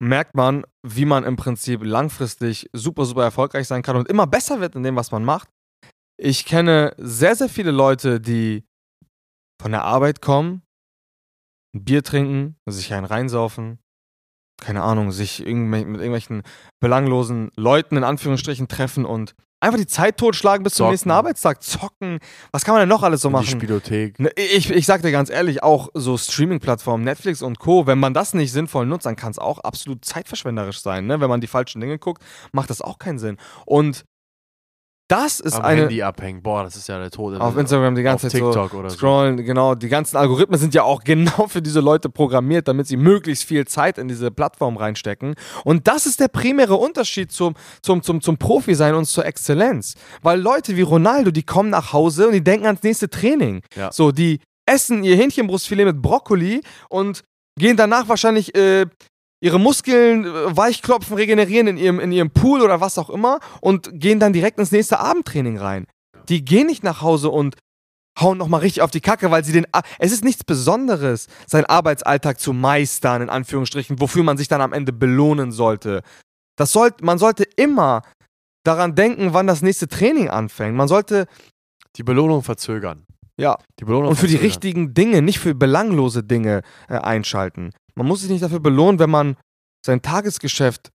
merkt 0.00 0.34
man, 0.34 0.64
wie 0.82 1.04
man 1.04 1.24
im 1.24 1.36
Prinzip 1.36 1.84
langfristig 1.84 2.68
super, 2.72 3.04
super 3.04 3.22
erfolgreich 3.22 3.68
sein 3.68 3.82
kann 3.82 3.96
und 3.96 4.08
immer 4.08 4.26
besser 4.26 4.60
wird 4.60 4.74
in 4.74 4.82
dem, 4.82 4.96
was 4.96 5.12
man 5.12 5.24
macht. 5.24 5.48
Ich 6.16 6.44
kenne 6.44 6.94
sehr, 6.96 7.34
sehr 7.36 7.48
viele 7.48 7.70
Leute, 7.70 8.20
die 8.20 8.64
von 9.60 9.72
der 9.72 9.84
Arbeit 9.84 10.20
kommen, 10.22 10.62
ein 11.74 11.84
Bier 11.84 12.02
trinken, 12.02 12.56
sich 12.66 12.92
einen 12.92 13.06
reinsaufen, 13.06 13.78
keine 14.60 14.82
Ahnung, 14.82 15.12
sich 15.12 15.40
mit 15.40 15.48
irgendwelchen 15.48 16.42
belanglosen 16.80 17.50
Leuten 17.56 17.96
in 17.96 18.04
Anführungsstrichen 18.04 18.68
treffen 18.68 19.04
und 19.04 19.34
einfach 19.60 19.78
die 19.78 19.86
Zeit 19.86 20.16
totschlagen 20.16 20.64
bis 20.64 20.74
zum 20.74 20.84
Zocken. 20.84 20.92
nächsten 20.92 21.10
Arbeitstag, 21.10 21.62
zocken. 21.62 22.18
Was 22.50 22.64
kann 22.64 22.74
man 22.74 22.80
denn 22.82 22.88
noch 22.88 23.02
alles 23.02 23.20
so 23.20 23.28
In 23.28 23.32
die 23.34 23.40
machen? 23.40 23.50
Spielothek. 23.50 24.18
Ne, 24.18 24.30
Ich, 24.36 24.70
ich 24.70 24.86
sag 24.86 25.02
dir 25.02 25.12
ganz 25.12 25.30
ehrlich, 25.30 25.62
auch 25.62 25.88
so 25.94 26.16
Streaming-Plattformen, 26.16 27.04
Netflix 27.04 27.42
und 27.42 27.58
Co., 27.58 27.86
wenn 27.86 27.98
man 27.98 28.14
das 28.14 28.34
nicht 28.34 28.52
sinnvoll 28.52 28.86
nutzt, 28.86 29.06
dann 29.06 29.16
kann 29.16 29.30
es 29.30 29.38
auch 29.38 29.58
absolut 29.58 30.04
zeitverschwenderisch 30.04 30.80
sein. 30.80 31.06
Ne? 31.06 31.20
Wenn 31.20 31.28
man 31.28 31.40
die 31.40 31.46
falschen 31.46 31.80
Dinge 31.80 31.98
guckt, 31.98 32.22
macht 32.52 32.70
das 32.70 32.80
auch 32.80 32.98
keinen 32.98 33.18
Sinn. 33.18 33.36
Und 33.66 34.04
das 35.10 35.40
ist 35.40 35.54
Am 35.54 35.62
eine. 35.62 35.82
Handy 35.82 36.02
abhängen. 36.02 36.40
Boah, 36.40 36.62
das 36.62 36.76
ist 36.76 36.88
ja 36.88 36.98
der 36.98 37.10
Tod. 37.10 37.38
Auf 37.40 37.56
Instagram 37.56 37.96
die 37.96 38.04
ganze 38.04 38.28
auf 38.28 38.32
Zeit 38.32 38.40
so 38.40 38.52
TikTok 38.52 38.74
oder 38.74 38.90
so. 38.90 38.96
scrollen, 38.96 39.36
genau. 39.38 39.74
Die 39.74 39.88
ganzen 39.88 40.16
Algorithmen 40.16 40.58
sind 40.58 40.72
ja 40.72 40.84
auch 40.84 41.02
genau 41.04 41.48
für 41.48 41.60
diese 41.60 41.80
Leute 41.80 42.08
programmiert, 42.08 42.68
damit 42.68 42.86
sie 42.86 42.96
möglichst 42.96 43.44
viel 43.44 43.66
Zeit 43.66 43.98
in 43.98 44.06
diese 44.06 44.30
Plattform 44.30 44.76
reinstecken. 44.76 45.34
Und 45.64 45.88
das 45.88 46.06
ist 46.06 46.20
der 46.20 46.28
primäre 46.28 46.76
Unterschied 46.76 47.32
zum, 47.32 47.54
zum, 47.82 48.02
zum, 48.02 48.20
zum 48.20 48.36
Profi 48.36 48.76
sein 48.76 48.94
und 48.94 49.06
zur 49.06 49.26
Exzellenz. 49.26 49.94
Weil 50.22 50.40
Leute 50.40 50.76
wie 50.76 50.82
Ronaldo, 50.82 51.32
die 51.32 51.42
kommen 51.42 51.70
nach 51.70 51.92
Hause 51.92 52.28
und 52.28 52.32
die 52.32 52.44
denken 52.44 52.66
ans 52.66 52.84
nächste 52.84 53.10
Training. 53.10 53.62
Ja. 53.74 53.90
So, 53.90 54.12
die 54.12 54.38
essen 54.64 55.02
ihr 55.02 55.16
Hähnchenbrustfilet 55.16 55.86
mit 55.86 56.00
Brokkoli 56.00 56.60
und 56.88 57.24
gehen 57.58 57.76
danach 57.76 58.08
wahrscheinlich 58.08 58.54
äh, 58.54 58.86
ihre 59.40 59.58
Muskeln 59.58 60.24
äh, 60.24 60.56
weichklopfen, 60.56 61.16
regenerieren 61.16 61.66
in 61.66 61.76
ihrem, 61.76 62.00
in 62.00 62.12
ihrem 62.12 62.30
Pool 62.30 62.60
oder 62.62 62.80
was 62.80 62.98
auch 62.98 63.10
immer 63.10 63.40
und 63.60 63.90
gehen 63.92 64.20
dann 64.20 64.32
direkt 64.32 64.58
ins 64.58 64.72
nächste 64.72 65.00
Abendtraining 65.00 65.58
rein. 65.58 65.86
Die 66.28 66.44
gehen 66.44 66.66
nicht 66.66 66.82
nach 66.84 67.00
Hause 67.00 67.30
und 67.30 67.56
hauen 68.20 68.38
nochmal 68.38 68.60
richtig 68.60 68.82
auf 68.82 68.90
die 68.90 69.00
Kacke, 69.00 69.30
weil 69.30 69.44
sie 69.44 69.52
den. 69.52 69.66
A 69.72 69.82
es 69.98 70.12
ist 70.12 70.24
nichts 70.24 70.44
Besonderes, 70.44 71.26
seinen 71.46 71.64
Arbeitsalltag 71.66 72.38
zu 72.38 72.52
meistern, 72.52 73.22
in 73.22 73.30
Anführungsstrichen, 73.30 74.00
wofür 74.00 74.22
man 74.22 74.36
sich 74.36 74.48
dann 74.48 74.60
am 74.60 74.72
Ende 74.72 74.92
belohnen 74.92 75.52
sollte. 75.52 76.02
Das 76.56 76.72
sollt, 76.72 77.02
man 77.02 77.18
sollte 77.18 77.44
immer 77.56 78.02
daran 78.64 78.94
denken, 78.94 79.32
wann 79.32 79.46
das 79.46 79.62
nächste 79.62 79.88
Training 79.88 80.28
anfängt. 80.28 80.76
Man 80.76 80.88
sollte, 80.88 81.26
Die 81.96 82.02
Belohnung 82.02 82.42
verzögern. 82.42 83.06
ja, 83.38 83.56
Die 83.78 83.86
Belohnung 83.86 84.10
und 84.10 84.16
für 84.16 84.26
die 84.26 84.32
verzögern. 84.32 84.46
richtigen 84.46 84.94
Dinge, 84.94 85.22
nicht 85.22 85.38
für 85.38 85.54
belanglose 85.54 86.22
Dinge 86.22 86.60
äh, 86.88 86.98
einschalten. 86.98 87.70
Man 88.00 88.06
muss 88.06 88.22
sich 88.22 88.30
nicht 88.30 88.42
dafür 88.42 88.60
belohnen, 88.60 88.98
wenn 88.98 89.10
man 89.10 89.36
sein 89.84 90.00
Tagesgeschäft 90.00 90.88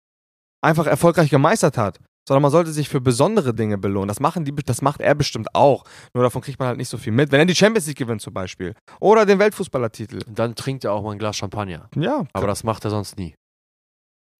einfach 0.64 0.86
erfolgreich 0.86 1.28
gemeistert 1.28 1.76
hat, 1.76 1.98
sondern 2.26 2.40
man 2.40 2.50
sollte 2.50 2.72
sich 2.72 2.88
für 2.88 3.02
besondere 3.02 3.52
Dinge 3.52 3.76
belohnen. 3.76 4.08
Das, 4.08 4.20
machen 4.20 4.46
die, 4.46 4.54
das 4.54 4.80
macht 4.80 5.02
er 5.02 5.14
bestimmt 5.14 5.54
auch. 5.54 5.84
Nur 6.14 6.24
davon 6.24 6.40
kriegt 6.40 6.58
man 6.58 6.68
halt 6.68 6.78
nicht 6.78 6.88
so 6.88 6.96
viel 6.96 7.12
mit. 7.12 7.30
Wenn 7.30 7.40
er 7.40 7.44
die 7.44 7.54
Champions 7.54 7.86
League 7.86 7.98
gewinnt 7.98 8.22
zum 8.22 8.32
Beispiel. 8.32 8.74
Oder 9.00 9.26
den 9.26 9.38
Weltfußballertitel. 9.38 10.20
Dann 10.26 10.54
trinkt 10.54 10.84
er 10.84 10.94
auch 10.94 11.02
mal 11.02 11.12
ein 11.12 11.18
Glas 11.18 11.36
Champagner. 11.36 11.90
Ja, 11.94 12.24
Aber 12.32 12.46
das 12.46 12.64
macht 12.64 12.86
er 12.86 12.90
sonst 12.90 13.18
nie. 13.18 13.34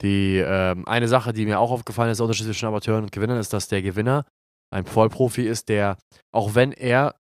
Die 0.01 0.39
ähm, 0.39 0.89
eine 0.89 1.07
Sache, 1.07 1.35
die 1.35 1.45
mir 1.45 1.61
auch 1.61 1.71
aufgefallen 1.71 2.13
ist, 2.13 2.17
der 2.17 2.25
Unterschied 2.25 2.47
zwischen 2.47 2.67
Amateuren 2.67 3.05
und 3.05 3.13
Gewinnern, 3.13 3.37
ist, 3.37 3.53
dass 3.53 3.69
der 3.69 3.83
Gewinner 3.83 4.25
ein 4.75 4.87
Vollprofi 4.87 5.47
ist, 5.47 5.69
der, 5.69 5.99
auch 6.33 6.55
wenn 6.55 6.73
er 6.73 7.15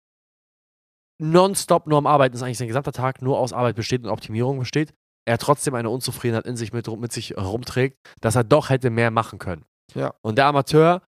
nonstop 1.20 1.88
nur 1.88 1.98
am 1.98 2.06
Arbeiten 2.06 2.36
ist, 2.36 2.44
eigentlich 2.44 2.60
sein 2.60 2.68
gesamter 2.68 2.92
Tag 2.92 3.24
nur 3.24 3.40
aus 3.40 3.54
Arbeit 3.54 3.76
besteht 3.76 4.04
und 4.04 4.12
Optimierung 4.12 4.60
besteht, 4.60 4.94
er 5.26 5.38
trotzdem 5.38 5.76
eine 5.76 5.90
Unzufriedenheit 5.90 6.46
in 6.46 6.58
sich 6.58 6.74
mit, 6.74 6.88
mit 6.88 7.12
sich 7.12 7.38
rumträgt, 7.38 7.98
dass 8.22 8.36
er 8.36 8.44
doch 8.44 8.70
hätte 8.70 8.90
mehr 8.90 9.12
machen 9.12 9.40
können. 9.40 9.66
Ja. 9.94 10.14
Und 10.22 10.38
der 10.38 10.48
Amateur 10.48 11.02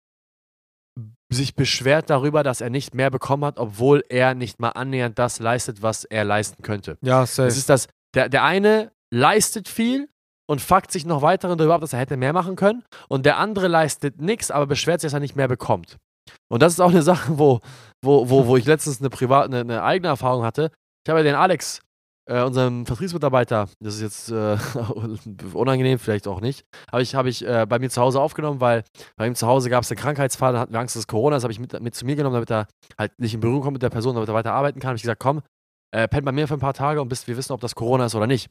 sich 1.32 1.54
beschwert 1.54 2.10
darüber, 2.10 2.42
dass 2.42 2.60
er 2.60 2.70
nicht 2.70 2.94
mehr 2.94 3.10
bekommen 3.10 3.44
hat, 3.44 3.58
obwohl 3.58 4.04
er 4.08 4.34
nicht 4.34 4.58
mal 4.58 4.70
annähernd 4.70 5.18
das 5.18 5.38
leistet, 5.38 5.82
was 5.82 6.04
er 6.04 6.24
leisten 6.24 6.62
könnte. 6.62 6.98
ja, 7.02 7.24
safe. 7.24 7.48
Es 7.48 7.56
ist 7.56 7.68
das, 7.68 7.88
der, 8.14 8.28
der 8.28 8.42
eine 8.42 8.90
leistet 9.12 9.68
viel 9.68 10.08
und 10.48 10.60
fuckt 10.60 10.90
sich 10.90 11.06
noch 11.06 11.22
weiter 11.22 11.54
darüber 11.54 11.76
ab, 11.76 11.80
dass 11.80 11.92
er 11.92 12.00
hätte 12.00 12.16
mehr 12.16 12.32
machen 12.32 12.56
können. 12.56 12.82
Und 13.08 13.26
der 13.26 13.38
andere 13.38 13.68
leistet 13.68 14.20
nichts, 14.20 14.50
aber 14.50 14.66
beschwert 14.66 15.00
sich, 15.00 15.08
dass 15.08 15.14
er 15.14 15.20
nicht 15.20 15.36
mehr 15.36 15.46
bekommt. 15.46 15.98
Und 16.48 16.62
das 16.62 16.72
ist 16.72 16.80
auch 16.80 16.90
eine 16.90 17.02
Sache, 17.02 17.38
wo, 17.38 17.60
wo, 18.02 18.28
wo, 18.28 18.46
wo 18.46 18.56
ich 18.56 18.66
letztens 18.66 19.00
eine 19.00 19.10
privat, 19.10 19.46
eine, 19.46 19.60
eine 19.60 19.82
eigene 19.82 20.08
Erfahrung 20.08 20.44
hatte. 20.44 20.72
Ich 21.06 21.10
habe 21.10 21.20
ja 21.20 21.24
den 21.24 21.36
Alex, 21.36 21.80
äh, 22.30 22.42
unserem 22.42 22.86
Vertriebsmitarbeiter, 22.86 23.68
das 23.80 23.96
ist 23.96 24.00
jetzt 24.00 24.30
äh, 24.30 24.56
unangenehm, 25.52 25.98
vielleicht 25.98 26.28
auch 26.28 26.40
nicht, 26.40 26.64
habe 26.92 27.02
ich, 27.02 27.14
hab 27.14 27.26
ich 27.26 27.44
äh, 27.44 27.66
bei 27.68 27.78
mir 27.80 27.90
zu 27.90 28.00
Hause 28.00 28.20
aufgenommen, 28.20 28.60
weil 28.60 28.84
bei 29.16 29.26
ihm 29.26 29.34
zu 29.34 29.48
Hause 29.48 29.68
gab 29.68 29.82
es 29.82 29.90
einen 29.90 29.98
Krankheitsfall, 29.98 30.52
da 30.52 30.60
hatten 30.60 30.72
wir 30.72 30.78
Angst, 30.78 30.94
dass 30.94 31.08
Corona 31.08 31.36
ist, 31.36 31.42
habe 31.42 31.52
ich 31.52 31.58
mit, 31.58 31.78
mit 31.80 31.94
zu 31.94 32.06
mir 32.06 32.14
genommen, 32.14 32.34
damit 32.34 32.50
er 32.50 32.68
halt 32.96 33.18
nicht 33.18 33.34
in 33.34 33.40
Berührung 33.40 33.62
kommt 33.62 33.74
mit 33.74 33.82
der 33.82 33.90
Person, 33.90 34.14
damit 34.14 34.28
er 34.28 34.34
weiter 34.34 34.52
arbeiten 34.52 34.78
kann. 34.78 34.90
Habe 34.90 34.96
ich 34.96 35.02
gesagt, 35.02 35.20
komm, 35.20 35.42
äh, 35.92 36.06
pennt 36.06 36.24
bei 36.24 36.32
mir 36.32 36.46
für 36.46 36.54
ein 36.54 36.60
paar 36.60 36.74
Tage 36.74 37.02
und 37.02 37.08
bis 37.08 37.26
wir 37.26 37.36
wissen, 37.36 37.52
ob 37.52 37.60
das 37.60 37.74
Corona 37.74 38.06
ist 38.06 38.14
oder 38.14 38.28
nicht. 38.28 38.48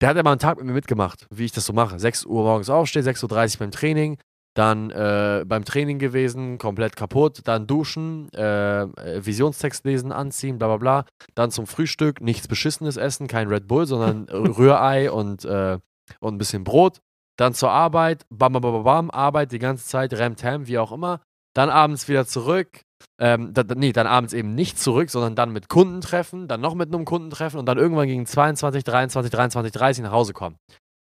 Der 0.00 0.08
hat 0.08 0.16
ja 0.16 0.22
mal 0.22 0.32
einen 0.32 0.40
Tag 0.40 0.58
mit 0.58 0.66
mir 0.66 0.72
mitgemacht, 0.72 1.26
wie 1.30 1.44
ich 1.44 1.52
das 1.52 1.66
so 1.66 1.72
mache. 1.72 1.98
6 1.98 2.26
Uhr 2.26 2.44
morgens 2.44 2.70
aufstehen, 2.70 3.04
6.30 3.04 3.54
Uhr 3.54 3.58
beim 3.58 3.70
Training, 3.72 4.18
dann 4.54 4.90
äh, 4.90 5.44
beim 5.46 5.64
Training 5.64 5.98
gewesen, 5.98 6.58
komplett 6.58 6.94
kaputt, 6.96 7.40
dann 7.44 7.66
duschen, 7.66 8.28
äh, 8.34 8.82
äh, 8.82 9.24
Visionstext 9.24 9.84
lesen, 9.84 10.12
anziehen, 10.12 10.58
bla 10.58 10.68
bla 10.68 10.76
bla. 10.76 11.04
Dann 11.34 11.50
zum 11.50 11.66
Frühstück, 11.66 12.20
nichts 12.20 12.48
Beschissenes 12.48 12.96
essen, 12.96 13.28
kein 13.28 13.48
Red 13.48 13.66
Bull, 13.66 13.86
sondern 13.86 14.28
Rührei 14.28 15.10
und, 15.10 15.44
äh, 15.44 15.78
und 16.20 16.34
ein 16.34 16.38
bisschen 16.38 16.64
Brot. 16.64 17.00
Dann 17.38 17.54
zur 17.54 17.70
Arbeit, 17.70 18.24
bam, 18.28 18.52
bam, 18.52 18.62
bam, 18.62 18.72
bam, 18.72 18.84
bam, 18.84 19.10
Arbeit 19.10 19.52
die 19.52 19.58
ganze 19.58 19.86
Zeit, 19.86 20.12
Ram-Tam, 20.12 20.66
wie 20.66 20.78
auch 20.78 20.92
immer. 20.92 21.20
Dann 21.54 21.70
abends 21.70 22.08
wieder 22.08 22.26
zurück. 22.26 22.82
Ähm, 23.18 23.52
da- 23.54 23.64
nee, 23.74 23.92
dann 23.92 24.06
abends 24.06 24.32
eben 24.32 24.54
nicht 24.54 24.78
zurück, 24.78 25.10
sondern 25.10 25.34
dann 25.34 25.50
mit 25.52 25.68
Kunden 25.68 26.00
treffen, 26.02 26.46
dann 26.46 26.60
noch 26.60 26.74
mit 26.74 26.92
einem 26.92 27.04
Kunden 27.04 27.30
treffen 27.30 27.58
und 27.58 27.66
dann 27.66 27.78
irgendwann 27.78 28.06
gegen 28.06 28.26
22, 28.26 28.84
23, 28.84 29.30
23, 29.32 29.72
30 29.72 30.04
nach 30.04 30.12
Hause 30.12 30.34
kommen. 30.34 30.56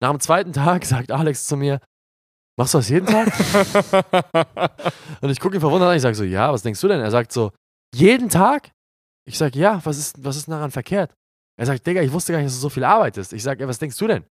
Nach 0.02 0.12
dem 0.12 0.20
zweiten 0.20 0.54
Tag 0.54 0.86
sagt 0.86 1.12
Alex 1.12 1.48
zu 1.48 1.58
mir, 1.58 1.80
machst 2.58 2.74
du 2.74 2.78
das 2.80 2.90
jeden 2.90 3.08
Tag? 3.08 3.28
und 5.22 5.30
ich 5.30 5.40
gucke 5.40 5.56
ihn 5.56 5.62
verwundert 5.62 5.90
an, 5.90 5.96
ich 5.96 6.02
sage 6.02 6.16
so, 6.16 6.24
ja, 6.24 6.52
was 6.52 6.64
denkst 6.64 6.82
du 6.82 6.88
denn? 6.88 7.02
Er 7.02 7.12
sagt 7.12 7.32
so, 7.32 7.52
jeden 7.94 8.30
Tag? 8.30 8.72
Ich 9.26 9.38
sage, 9.38 9.58
ja, 9.58 9.80
was 9.84 9.98
ist, 9.98 10.24
was 10.24 10.36
ist 10.36 10.50
daran 10.50 10.72
verkehrt? 10.72 11.14
Er 11.58 11.66
sagt, 11.66 11.86
Digga, 11.86 12.02
ich 12.02 12.12
wusste 12.12 12.34
gar 12.34 12.40
nicht, 12.40 12.48
dass 12.48 12.56
du 12.56 12.62
so 12.62 12.70
viel 12.70 12.84
arbeitest. 12.84 13.34
Ich 13.34 13.44
sage, 13.44 13.62
ja, 13.62 13.68
was 13.68 13.80
denkst 13.80 13.98
du 13.98 14.08
denn? 14.08 14.26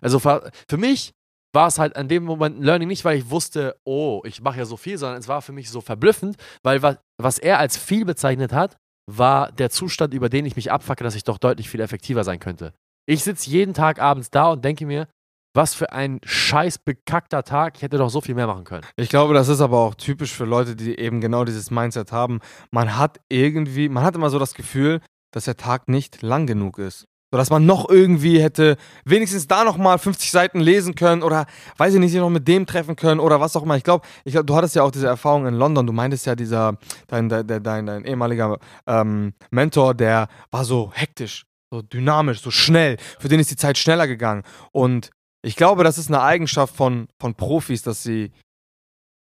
Also 0.00 0.18
für, 0.18 0.50
für 0.68 0.76
mich 0.76 1.12
war 1.54 1.66
es 1.68 1.78
halt 1.78 1.96
an 1.96 2.08
dem 2.08 2.24
Moment 2.24 2.58
ein 2.58 2.62
Learning 2.62 2.88
nicht, 2.88 3.04
weil 3.04 3.18
ich 3.18 3.30
wusste, 3.30 3.76
oh, 3.84 4.22
ich 4.24 4.40
mache 4.40 4.58
ja 4.58 4.64
so 4.64 4.76
viel, 4.76 4.96
sondern 4.96 5.18
es 5.18 5.28
war 5.28 5.42
für 5.42 5.52
mich 5.52 5.70
so 5.70 5.80
verblüffend, 5.80 6.36
weil 6.62 6.82
was, 6.82 6.96
was 7.20 7.38
er 7.38 7.58
als 7.58 7.76
viel 7.76 8.04
bezeichnet 8.04 8.52
hat, 8.52 8.76
war 9.10 9.52
der 9.52 9.70
Zustand, 9.70 10.14
über 10.14 10.28
den 10.28 10.46
ich 10.46 10.56
mich 10.56 10.72
abfacke, 10.72 11.04
dass 11.04 11.14
ich 11.14 11.24
doch 11.24 11.38
deutlich 11.38 11.68
viel 11.68 11.80
effektiver 11.80 12.24
sein 12.24 12.38
könnte. 12.38 12.72
Ich 13.06 13.24
sitze 13.24 13.50
jeden 13.50 13.74
Tag 13.74 14.00
abends 14.00 14.30
da 14.30 14.50
und 14.52 14.64
denke 14.64 14.86
mir, 14.86 15.08
was 15.54 15.74
für 15.74 15.92
ein 15.92 16.20
scheiß 16.24 16.78
bekackter 16.78 17.42
Tag, 17.42 17.76
ich 17.76 17.82
hätte 17.82 17.98
doch 17.98 18.10
so 18.10 18.20
viel 18.20 18.34
mehr 18.34 18.46
machen 18.46 18.64
können. 18.64 18.84
Ich 18.96 19.08
glaube, 19.08 19.34
das 19.34 19.48
ist 19.48 19.60
aber 19.60 19.78
auch 19.78 19.94
typisch 19.94 20.32
für 20.32 20.44
Leute, 20.44 20.76
die 20.76 20.98
eben 20.98 21.20
genau 21.20 21.44
dieses 21.44 21.70
Mindset 21.70 22.12
haben. 22.12 22.40
Man 22.70 22.96
hat 22.96 23.20
irgendwie, 23.28 23.88
man 23.88 24.04
hat 24.04 24.14
immer 24.14 24.30
so 24.30 24.38
das 24.38 24.54
Gefühl, 24.54 25.00
dass 25.32 25.44
der 25.44 25.56
Tag 25.56 25.88
nicht 25.88 26.22
lang 26.22 26.46
genug 26.46 26.78
ist. 26.78 27.06
So 27.30 27.38
dass 27.38 27.48
man 27.48 27.64
noch 27.64 27.88
irgendwie 27.88 28.42
hätte 28.42 28.76
wenigstens 29.06 29.46
da 29.46 29.64
nochmal 29.64 29.98
50 29.98 30.30
Seiten 30.30 30.60
lesen 30.60 30.94
können 30.94 31.22
oder 31.22 31.46
weiß 31.78 31.94
ich 31.94 32.00
nicht, 32.00 32.12
sich 32.12 32.20
noch 32.20 32.28
mit 32.28 32.46
dem 32.46 32.66
treffen 32.66 32.94
können 32.94 33.20
oder 33.20 33.40
was 33.40 33.56
auch 33.56 33.62
immer. 33.62 33.76
Ich 33.78 33.84
glaube, 33.84 34.06
ich 34.24 34.34
glaub, 34.34 34.46
du 34.46 34.54
hattest 34.54 34.76
ja 34.76 34.82
auch 34.82 34.90
diese 34.90 35.06
Erfahrung 35.06 35.46
in 35.46 35.54
London. 35.54 35.86
Du 35.86 35.94
meintest 35.94 36.26
ja, 36.26 36.34
dieser, 36.34 36.76
dein, 37.06 37.30
dein, 37.30 37.46
dein, 37.46 37.86
dein 37.86 38.04
ehemaliger 38.04 38.58
ähm, 38.86 39.32
Mentor, 39.50 39.94
der 39.94 40.28
war 40.50 40.66
so 40.66 40.92
hektisch, 40.92 41.46
so 41.70 41.80
dynamisch, 41.80 42.42
so 42.42 42.50
schnell. 42.50 42.98
Für 43.18 43.28
den 43.28 43.40
ist 43.40 43.50
die 43.50 43.56
Zeit 43.56 43.78
schneller 43.78 44.06
gegangen. 44.06 44.42
Und 44.70 45.10
ich 45.42 45.56
glaube, 45.56 45.84
das 45.84 45.98
ist 45.98 46.08
eine 46.08 46.22
Eigenschaft 46.22 46.74
von, 46.74 47.08
von 47.20 47.34
Profis, 47.34 47.82
dass 47.82 48.02
sie 48.02 48.32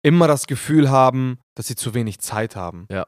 immer 0.02 0.28
das 0.28 0.46
Gefühl 0.46 0.90
haben, 0.90 1.38
dass 1.56 1.66
sie 1.66 1.76
zu 1.76 1.94
wenig 1.94 2.20
Zeit 2.20 2.56
haben. 2.56 2.86
Ja. 2.90 3.06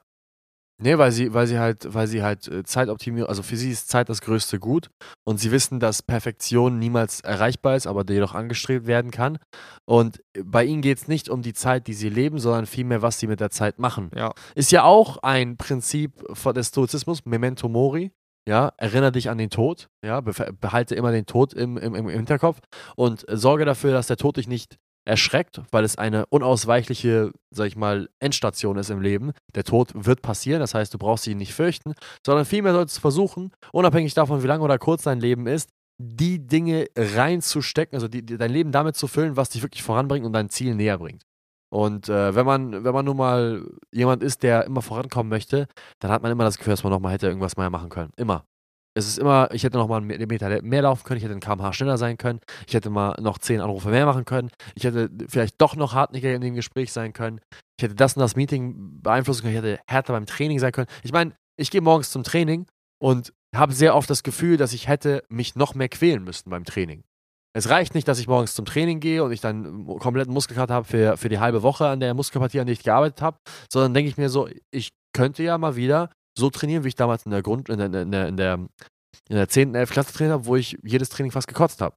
Nee, 0.81 0.97
weil 0.97 1.11
sie, 1.11 1.35
weil 1.35 1.49
sie 1.49 1.59
halt, 1.59 1.93
weil 1.93 2.07
sie 2.07 2.23
halt 2.23 2.47
äh, 2.47 2.62
Zeitoptimierung, 2.62 3.29
also 3.29 3.43
für 3.43 3.57
sie 3.57 3.73
ist 3.73 3.88
Zeit 3.88 4.09
das 4.09 4.21
größte 4.21 4.61
Gut 4.61 4.91
und 5.25 5.41
sie 5.41 5.50
wissen, 5.50 5.81
dass 5.81 6.03
Perfektion 6.03 6.79
niemals 6.79 7.21
erreichbar 7.21 7.75
ist, 7.75 7.88
aber 7.88 8.05
jedoch 8.09 8.33
angestrebt 8.33 8.87
werden 8.87 9.11
kann. 9.11 9.38
Und 9.87 10.23
bei 10.41 10.65
ihnen 10.65 10.81
geht 10.81 10.99
es 10.99 11.09
nicht 11.09 11.29
um 11.31 11.43
die 11.43 11.53
Zeit, 11.53 11.88
die 11.88 11.95
sie 11.95 12.09
leben, 12.09 12.38
sondern 12.38 12.67
vielmehr, 12.67 13.03
was 13.03 13.19
sie 13.19 13.27
mit 13.27 13.41
der 13.41 13.50
Zeit 13.50 13.81
machen. 13.81 14.12
Ja. 14.15 14.33
Ist 14.55 14.71
ja 14.71 14.85
auch 14.85 15.17
ein 15.19 15.57
Prinzip 15.57 16.12
des 16.55 16.69
Stoizismus, 16.69 17.25
Memento 17.25 17.69
Mori. 17.69 18.12
Ja, 18.49 18.73
erinnere 18.78 19.12
dich 19.12 19.28
an 19.28 19.37
den 19.37 19.50
Tod, 19.50 19.90
ja, 20.02 20.23
behalte 20.23 20.95
immer 20.95 21.12
den 21.12 21.26
Tod 21.26 21.52
im, 21.52 21.76
im, 21.76 21.95
im 21.95 22.09
Hinterkopf 22.09 22.61
und 22.97 23.26
sorge 23.28 23.67
dafür, 23.67 23.93
dass 23.93 24.07
der 24.07 24.17
Tod 24.17 24.38
dich 24.38 24.49
nicht 24.49 24.78
erschreckt, 25.05 25.61
weil 25.71 25.85
es 25.85 25.99
eine 25.99 26.25
unausweichliche, 26.25 27.31
sag 27.50 27.67
ich 27.67 27.76
mal, 27.76 28.09
Endstation 28.21 28.78
ist 28.78 28.88
im 28.88 29.02
Leben. 29.02 29.33
Der 29.55 29.64
Tod 29.64 29.90
wird 29.95 30.23
passieren, 30.23 30.61
das 30.61 30.73
heißt, 30.73 30.95
du 30.95 30.97
brauchst 30.97 31.26
ihn 31.26 31.37
nicht 31.37 31.52
fürchten, 31.52 31.93
sondern 32.25 32.47
vielmehr 32.47 32.73
solltest 32.73 32.97
du 32.97 33.00
versuchen, 33.02 33.52
unabhängig 33.71 34.14
davon, 34.14 34.43
wie 34.43 34.47
lang 34.47 34.62
oder 34.62 34.78
kurz 34.78 35.02
dein 35.02 35.21
Leben 35.21 35.47
ist, 35.47 35.69
die 36.00 36.47
Dinge 36.47 36.87
reinzustecken, 36.97 37.97
also 37.97 38.09
die, 38.09 38.25
die, 38.25 38.38
dein 38.38 38.50
Leben 38.50 38.73
damit 38.73 38.97
zu 38.97 39.09
füllen, 39.09 39.37
was 39.37 39.50
dich 39.50 39.61
wirklich 39.61 39.83
voranbringt 39.83 40.25
und 40.25 40.33
dein 40.33 40.49
Ziel 40.49 40.75
näher 40.75 40.97
bringt. 40.97 41.23
Und 41.71 42.09
äh, 42.09 42.35
wenn 42.35 42.47
man, 42.47 42.85
wenn 42.85 42.95
man 42.95 43.05
nun 43.05 43.17
mal 43.17 43.67
jemand 43.93 44.23
ist, 44.23 44.43
der 44.43 44.65
immer 44.65 44.83
vorankommen 44.83 45.29
möchte, 45.29 45.67
dann 46.01 46.11
hat 46.11 46.23
man 46.23 46.33
immer 46.33 46.45
das 46.45 46.57
Gefühl, 46.57 46.73
dass 46.73 46.85
man 46.85 46.93
nochmal 46.93 47.13
hätte 47.13 47.27
irgendwas 47.27 47.57
mehr 47.57 47.71
machen 47.71 47.91
können. 47.91 48.13
Immer. 48.17 48.45
Es 48.95 49.07
ist 49.07 49.19
immer, 49.19 49.49
ich 49.53 49.63
hätte 49.63 49.77
noch 49.77 49.87
mal 49.87 49.99
einen 49.99 50.07
Meter 50.07 50.63
mehr 50.63 50.83
laufen 50.83 51.05
können, 51.05 51.19
ich 51.19 51.25
hätte 51.25 51.35
ein 51.35 51.41
kmh 51.41 51.73
schneller 51.73 51.99
sein 51.99 52.17
können, 52.17 52.41
ich 52.67 52.75
hätte 52.75 52.91
mal 52.91 53.15
noch 53.21 53.39
zehn 53.39 53.61
Anrufe 53.61 53.91
mehr 53.91 54.07
machen 54.07 54.25
können, 54.25 54.51
ich 54.75 54.83
hätte 54.83 55.09
vielleicht 55.29 55.61
doch 55.61 55.77
noch 55.77 55.95
hartnäckiger 55.95 56.35
in 56.35 56.41
dem 56.41 56.55
Gespräch 56.55 56.93
sein 56.93 57.13
können, 57.13 57.41
ich 57.79 57.85
hätte 57.85 57.95
das 57.95 58.17
und 58.17 58.21
das 58.21 58.35
Meeting 58.35 59.01
beeinflussen 59.01 59.43
können, 59.43 59.55
ich 59.55 59.63
hätte 59.63 59.81
härter 59.87 60.15
beim 60.15 60.27
Training 60.27 60.59
sein 60.59 60.73
können. 60.73 60.89
Ich 61.05 61.13
meine, 61.13 61.33
ich 61.57 61.71
gehe 61.71 61.81
morgens 61.81 62.11
zum 62.11 62.25
Training 62.25 62.67
und 63.01 63.33
habe 63.55 63.73
sehr 63.73 63.95
oft 63.95 64.11
das 64.11 64.25
Gefühl, 64.25 64.57
dass 64.57 64.73
ich 64.73 64.89
hätte 64.89 65.23
mich 65.29 65.55
noch 65.55 65.77
mehr 65.77 65.89
quälen 65.89 66.25
müssen 66.25 66.51
beim 66.51 66.65
Training. 66.65 67.05
Es 67.59 67.71
reicht 67.71 67.97
nicht, 67.97 68.07
dass 68.07 68.21
ich 68.21 68.29
morgens 68.29 68.55
zum 68.55 68.67
Training 68.67 69.00
gehe 69.00 69.25
und 69.25 69.33
ich 69.33 69.41
dann 69.41 69.85
kompletten 69.85 70.33
Muskelkater 70.33 70.75
habe 70.75 70.87
für, 70.87 71.17
für 71.17 71.29
die 71.29 71.41
halbe 71.41 71.65
Woche 71.65 71.88
an 71.88 71.99
der 71.99 72.15
Muskelpartie, 72.15 72.61
an 72.61 72.67
der 72.67 72.73
ich 72.73 72.85
gearbeitet 72.85 73.21
habe, 73.21 73.37
sondern 73.69 73.95
denke 73.95 74.09
ich 74.09 74.17
mir 74.17 74.29
so, 74.29 74.49
ich 74.71 74.91
könnte 75.12 75.43
ja 75.43 75.59
mal 75.59 75.75
wieder 75.75 76.12
so 76.38 76.50
trainieren, 76.50 76.85
wie 76.85 76.88
ich 76.88 76.95
damals 76.95 77.27
in 77.27 77.33
der 77.33 77.43
Grund, 77.43 77.69
in 77.69 77.79
der, 77.79 77.87
in 77.87 78.12
der, 78.12 78.29
in 78.29 78.37
der, 78.37 78.55
in 79.29 79.35
der 79.37 79.49
10., 79.49 79.75
11. 79.75 79.91
Klasse 79.91 80.12
trainiert 80.12 80.35
habe, 80.35 80.47
wo 80.47 80.55
ich 80.55 80.79
jedes 80.85 81.09
Training 81.09 81.33
fast 81.33 81.49
gekotzt 81.49 81.81
habe. 81.81 81.97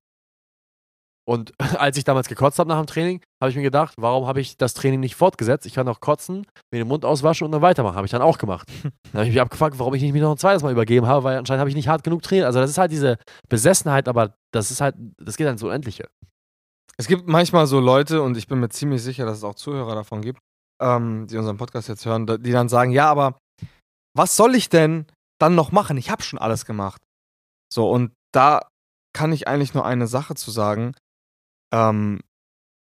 Und 1.28 1.54
als 1.78 1.98
ich 1.98 2.04
damals 2.04 2.28
gekotzt 2.28 2.60
habe 2.60 2.70
nach 2.70 2.80
dem 2.80 2.88
Training, 2.88 3.22
habe 3.42 3.50
ich 3.50 3.56
mir 3.56 3.62
gedacht, 3.64 3.94
warum 3.98 4.28
habe 4.28 4.42
ich 4.42 4.58
das 4.58 4.74
Training 4.74 5.00
nicht 5.00 5.16
fortgesetzt? 5.16 5.66
Ich 5.66 5.74
kann 5.74 5.86
noch 5.86 6.00
kotzen, 6.00 6.46
mir 6.72 6.80
den 6.80 6.88
Mund 6.88 7.06
auswaschen 7.06 7.46
und 7.46 7.52
dann 7.52 7.62
weitermachen. 7.62 7.96
Habe 7.96 8.06
ich 8.06 8.12
dann 8.12 8.22
auch 8.22 8.38
gemacht. 8.38 8.68
Dann 8.84 9.20
habe 9.20 9.26
ich 9.26 9.34
mich 9.34 9.42
abgefragt, 9.42 9.78
warum 9.78 9.94
ich 9.94 10.02
nicht 10.02 10.14
mich 10.14 10.22
noch 10.22 10.32
ein 10.32 10.38
zweites 10.38 10.64
Mal 10.64 10.72
übergeben 10.72 11.06
habe, 11.06 11.24
weil 11.24 11.38
anscheinend 11.38 11.60
habe 11.60 11.70
ich 11.70 11.76
nicht 11.76 11.90
hart 11.90 12.04
genug 12.04 12.22
trainiert. 12.22 12.46
Also 12.46 12.60
das 12.60 12.70
ist 12.70 12.78
halt 12.78 12.92
diese 12.92 13.18
Besessenheit, 13.50 14.08
aber 14.08 14.36
das 14.54 14.72
ist 14.72 14.80
halt, 14.80 14.96
das 15.18 15.36
geht 15.36 15.48
dann 15.48 15.56
ins 15.56 15.64
Unendliche. 15.64 16.08
Es 16.98 17.08
gibt 17.08 17.28
manchmal 17.28 17.68
so 17.68 17.80
Leute, 17.80 18.22
und 18.22 18.38
ich 18.38 18.48
bin 18.48 18.60
mir 18.60 18.70
ziemlich 18.70 19.04
sicher, 19.04 19.26
dass 19.26 19.40
es 19.40 19.44
auch 19.44 19.56
Zuhörer 19.56 19.96
davon 19.96 20.22
gibt, 20.22 20.40
ähm, 20.82 21.28
die 21.28 21.38
unseren 21.38 21.58
Podcast 21.58 21.90
jetzt 21.90 22.06
hören, 22.06 22.26
die 22.26 22.52
dann 22.52 22.70
sagen, 22.70 22.92
ja, 22.92 23.10
aber 23.10 23.38
was 24.16 24.36
soll 24.36 24.56
ich 24.56 24.70
denn 24.70 25.06
dann 25.40 25.56
noch 25.56 25.72
machen? 25.72 25.98
Ich 25.98 26.10
habe 26.10 26.24
schon 26.24 26.40
alles 26.40 26.66
gemacht. 26.66 27.02
So, 27.74 27.90
und 27.90 28.12
da 28.34 28.68
kann 29.14 29.34
ich 29.34 29.48
eigentlich 29.48 29.74
nur 29.74 29.86
eine 29.86 30.08
Sache 30.08 30.36
zu 30.36 30.52
sagen. 30.52 30.94
Ähm, 31.74 32.20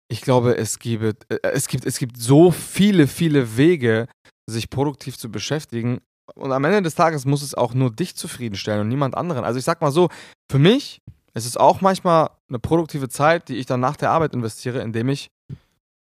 ich 0.09 0.21
glaube, 0.21 0.57
es 0.57 0.79
gibt, 0.79 1.31
äh, 1.31 1.39
es, 1.43 1.67
gibt, 1.67 1.85
es 1.85 1.97
gibt 1.97 2.17
so 2.17 2.51
viele, 2.51 3.07
viele 3.07 3.57
Wege, 3.57 4.07
sich 4.49 4.69
produktiv 4.69 5.17
zu 5.17 5.31
beschäftigen. 5.31 6.01
Und 6.35 6.51
am 6.51 6.63
Ende 6.65 6.81
des 6.81 6.95
Tages 6.95 7.25
muss 7.25 7.41
es 7.41 7.55
auch 7.55 7.73
nur 7.73 7.91
dich 7.91 8.15
zufriedenstellen 8.15 8.81
und 8.81 8.87
niemand 8.87 9.15
anderen. 9.15 9.43
Also 9.43 9.59
ich 9.59 9.65
sag 9.65 9.81
mal 9.81 9.91
so, 9.91 10.09
für 10.51 10.59
mich 10.59 11.01
ist 11.33 11.45
es 11.45 11.57
auch 11.57 11.81
manchmal 11.81 12.29
eine 12.49 12.59
produktive 12.59 13.09
Zeit, 13.09 13.49
die 13.49 13.55
ich 13.55 13.65
dann 13.65 13.79
nach 13.79 13.95
der 13.95 14.11
Arbeit 14.11 14.33
investiere, 14.33 14.81
indem 14.81 15.09
ich 15.09 15.29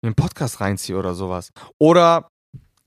einen 0.04 0.16
Podcast 0.16 0.62
reinziehe 0.62 0.98
oder 0.98 1.14
sowas. 1.16 1.52
Oder 1.80 2.30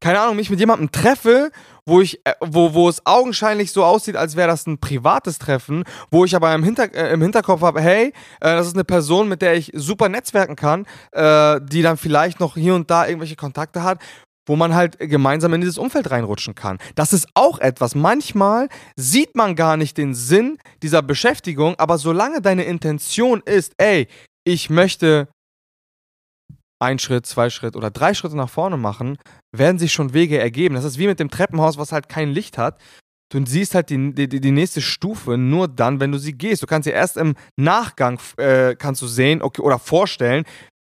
keine 0.01 0.21
Ahnung, 0.21 0.37
mich 0.37 0.51
mit 0.51 0.61
jemandem 0.61 0.91
treffe, 0.91 1.51
wo 1.91 2.01
ich, 2.01 2.25
äh, 2.25 2.35
wo, 2.41 2.73
wo 2.73 2.89
es 2.89 3.05
augenscheinlich 3.05 3.73
so 3.73 3.85
aussieht, 3.85 4.17
als 4.17 4.37
wäre 4.37 4.49
das 4.49 4.67
ein 4.67 4.79
privates 4.79 5.39
Treffen, 5.39 5.85
wo 6.11 6.25
ich 6.25 6.35
aber 6.37 6.55
im, 6.55 6.63
Hinter, 6.63 6.95
äh, 6.95 7.13
im 7.13 7.21
Hinterkopf 7.21 7.63
habe, 7.63 7.81
hey, 7.81 8.07
äh, 8.07 8.13
das 8.41 8.69
ist 8.69 8.75
eine 8.75 8.85
Person, 8.85 9.29
mit 9.29 9.43
der 9.43 9.57
ich 9.57 9.73
super 9.75 10.09
netzwerken 10.09 10.57
kann, 10.57 10.87
äh, 11.13 11.61
die 11.63 11.83
dann 11.83 11.97
vielleicht 11.97 12.41
noch 12.41 12.55
hier 12.55 12.75
und 12.75 12.91
da 12.91 13.07
irgendwelche 13.07 13.37
Kontakte 13.37 13.83
hat, 13.83 14.01
wo 14.47 14.57
man 14.57 14.75
halt 14.75 14.99
gemeinsam 14.99 15.53
in 15.55 15.61
dieses 15.61 15.79
Umfeld 15.79 16.11
reinrutschen 16.11 16.55
kann. 16.55 16.79
Das 16.95 17.13
ist 17.13 17.29
auch 17.35 17.59
etwas. 17.59 17.95
Manchmal 17.95 18.69
sieht 18.97 19.37
man 19.37 19.57
gar 19.57 19.77
nicht 19.77 19.99
den 19.99 20.15
Sinn 20.15 20.59
dieser 20.83 21.03
Beschäftigung, 21.03 21.75
aber 21.79 21.99
solange 21.99 22.41
deine 22.41 22.65
Intention 22.65 23.43
ist, 23.45 23.75
ey, 23.79 24.09
ich 24.45 24.71
möchte 24.71 25.29
ein 26.81 26.99
Schritt, 26.99 27.27
zwei 27.27 27.51
Schritt 27.51 27.77
oder 27.77 27.91
drei 27.91 28.15
Schritte 28.15 28.37
nach 28.37 28.51
vorne 28.51 28.77
machen, 28.77 29.19
werden 29.53 29.79
sich 29.79 29.93
schon 29.93 30.15
Wege 30.15 30.39
ergeben. 30.39 30.75
Das 30.75 30.85
ist 30.85 30.99
wie 30.99 31.07
mit 31.07 31.21
dem 31.21 31.31
Treppenhaus, 31.31 31.79
was 31.79 31.93
halt 31.93 32.09
kein 32.09 32.31
Licht 32.31 32.59
hat. 32.59 32.81
Du 33.33 33.45
siehst 33.47 33.77
halt 33.77 33.91
die, 33.91 34.13
die, 34.13 34.41
die 34.41 34.51
nächste 34.51 34.81
Stufe 34.81 35.39
nur 35.39 35.69
dann, 35.69 36.01
wenn 36.01 36.11
du 36.11 36.19
sie 36.19 36.33
gehst. 36.33 36.63
Du 36.63 36.67
kannst 36.67 36.87
sie 36.87 36.91
erst 36.91 37.17
im 37.17 37.37
Nachgang 37.57 38.19
äh, 38.39 38.75
kannst 38.75 39.03
du 39.03 39.07
sehen 39.07 39.41
okay, 39.41 39.63
oder 39.63 39.79
vorstellen, 39.79 40.45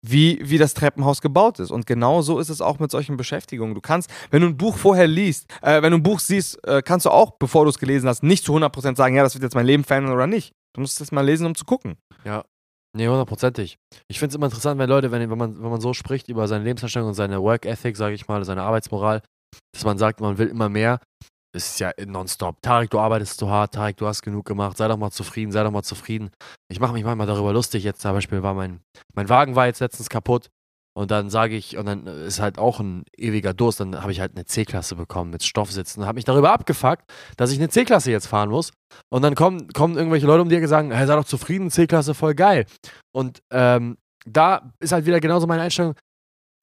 wie, 0.02 0.40
wie 0.44 0.58
das 0.58 0.74
Treppenhaus 0.74 1.22
gebaut 1.22 1.60
ist. 1.60 1.72
Und 1.72 1.86
genau 1.86 2.22
so 2.22 2.40
ist 2.40 2.50
es 2.50 2.62
auch 2.62 2.80
mit 2.80 2.92
solchen 2.92 3.16
Beschäftigungen. 3.16 3.74
Du 3.74 3.82
kannst, 3.82 4.10
wenn 4.32 4.42
du 4.42 4.48
ein 4.48 4.58
Buch 4.58 4.78
vorher 4.78 5.08
liest, 5.08 5.48
äh, 5.62 5.82
wenn 5.82 5.92
du 5.92 5.98
ein 5.98 6.04
Buch 6.04 6.20
siehst, 6.20 6.62
äh, 6.68 6.82
kannst 6.84 7.06
du 7.06 7.10
auch, 7.10 7.38
bevor 7.40 7.64
du 7.64 7.70
es 7.70 7.80
gelesen 7.80 8.10
hast, 8.10 8.22
nicht 8.22 8.44
zu 8.44 8.54
100% 8.54 8.98
sagen, 8.98 9.16
ja, 9.16 9.24
das 9.24 9.34
wird 9.34 9.44
jetzt 9.44 9.56
mein 9.56 9.66
Leben 9.66 9.84
verändern 9.84 10.14
oder 10.14 10.28
nicht. 10.28 10.52
Du 10.74 10.82
musst 10.82 11.00
es 11.00 11.12
mal 11.12 11.26
lesen, 11.26 11.46
um 11.46 11.56
zu 11.56 11.64
gucken. 11.64 11.96
Ja, 12.26 12.44
Nee, 12.96 13.10
hundertprozentig. 13.10 13.78
Ich 14.08 14.20
finde 14.20 14.30
es 14.30 14.36
immer 14.36 14.46
interessant, 14.46 14.80
wenn 14.80 14.90
Leute, 14.90 15.12
wenn, 15.12 15.30
wenn, 15.30 15.38
man, 15.38 15.62
wenn 15.62 15.70
man 15.70 15.82
so 15.82 15.94
spricht 15.94 16.30
über 16.30 16.48
seine 16.48 16.64
Lebenseinstellung 16.64 17.10
und 17.10 17.14
seine 17.14 17.42
Work 17.42 17.66
Ethic, 17.66 17.98
sage 17.98 18.16
ich 18.16 18.30
mal, 18.30 18.46
seine 18.46 18.64
Arbeitsmoral, 18.64 19.22
dass 19.74 19.84
man 19.84 19.98
sagt, 19.98 20.22
man 20.22 20.38
will 20.38 20.48
immer 20.48 20.70
mehr. 20.70 21.02
Es 21.54 21.72
ist 21.72 21.80
ja 21.80 21.92
nonstop. 22.06 22.62
Tarek, 22.62 22.90
du 22.90 23.00
arbeitest 23.00 23.38
zu 23.38 23.50
hart. 23.50 23.74
Tarek, 23.74 23.98
du 23.98 24.08
hast 24.08 24.22
genug 24.22 24.46
gemacht. 24.46 24.78
Sei 24.78 24.88
doch 24.88 24.96
mal 24.98 25.12
zufrieden, 25.12 25.52
sei 25.52 25.64
doch 25.64 25.72
mal 25.72 25.84
zufrieden. 25.84 26.30
Ich 26.70 26.80
mache 26.80 26.94
mich 26.94 27.04
manchmal 27.04 27.28
darüber 27.28 27.52
lustig. 27.52 27.84
Jetzt 27.84 28.00
zum 28.02 28.14
Beispiel 28.14 28.42
war 28.44 28.54
mein, 28.54 28.80
mein 29.14 29.28
Wagen 29.28 29.56
war 29.56 29.66
jetzt 29.66 29.82
letztens 29.82 30.08
kaputt. 30.08 30.50
Und 30.98 31.12
dann 31.12 31.30
sage 31.30 31.56
ich, 31.56 31.78
und 31.78 31.88
dann 31.88 32.08
ist 32.08 32.40
halt 32.40 32.58
auch 32.58 32.80
ein 32.80 33.04
ewiger 33.18 33.54
Durst, 33.54 33.82
dann 33.82 34.02
habe 34.02 34.14
ich 34.14 34.22
halt 34.22 34.32
eine 34.36 34.46
C-Klasse 34.46 34.96
bekommen 34.96 35.30
mit 35.30 35.44
Stoffsitzen 35.44 36.02
und 36.02 36.08
habe 36.08 36.16
mich 36.16 36.24
darüber 36.24 36.54
abgefuckt, 36.54 37.04
dass 37.36 37.52
ich 37.52 37.58
eine 37.58 37.68
C-Klasse 37.68 38.12
jetzt 38.12 38.28
fahren 38.28 38.50
muss. 38.50 38.72
Und 39.10 39.22
dann 39.22 39.36
kommen, 39.36 39.68
kommen 39.74 39.98
irgendwelche 39.98 40.26
Leute 40.26 40.42
um 40.42 40.48
dir 40.48 40.60
und 40.60 40.68
sagen, 40.68 40.92
hey, 40.92 41.06
sei 41.06 41.16
doch 41.16 41.26
zufrieden, 41.26 41.70
C-Klasse, 41.70 42.14
voll 42.14 42.34
geil. 42.34 42.66
Und 43.12 43.42
ähm, 43.52 43.98
da 44.26 44.72
ist 44.80 44.94
halt 44.94 45.06
wieder 45.06 45.20
genauso 45.20 45.48
meine 45.48 45.64
Einstellung, 45.64 45.96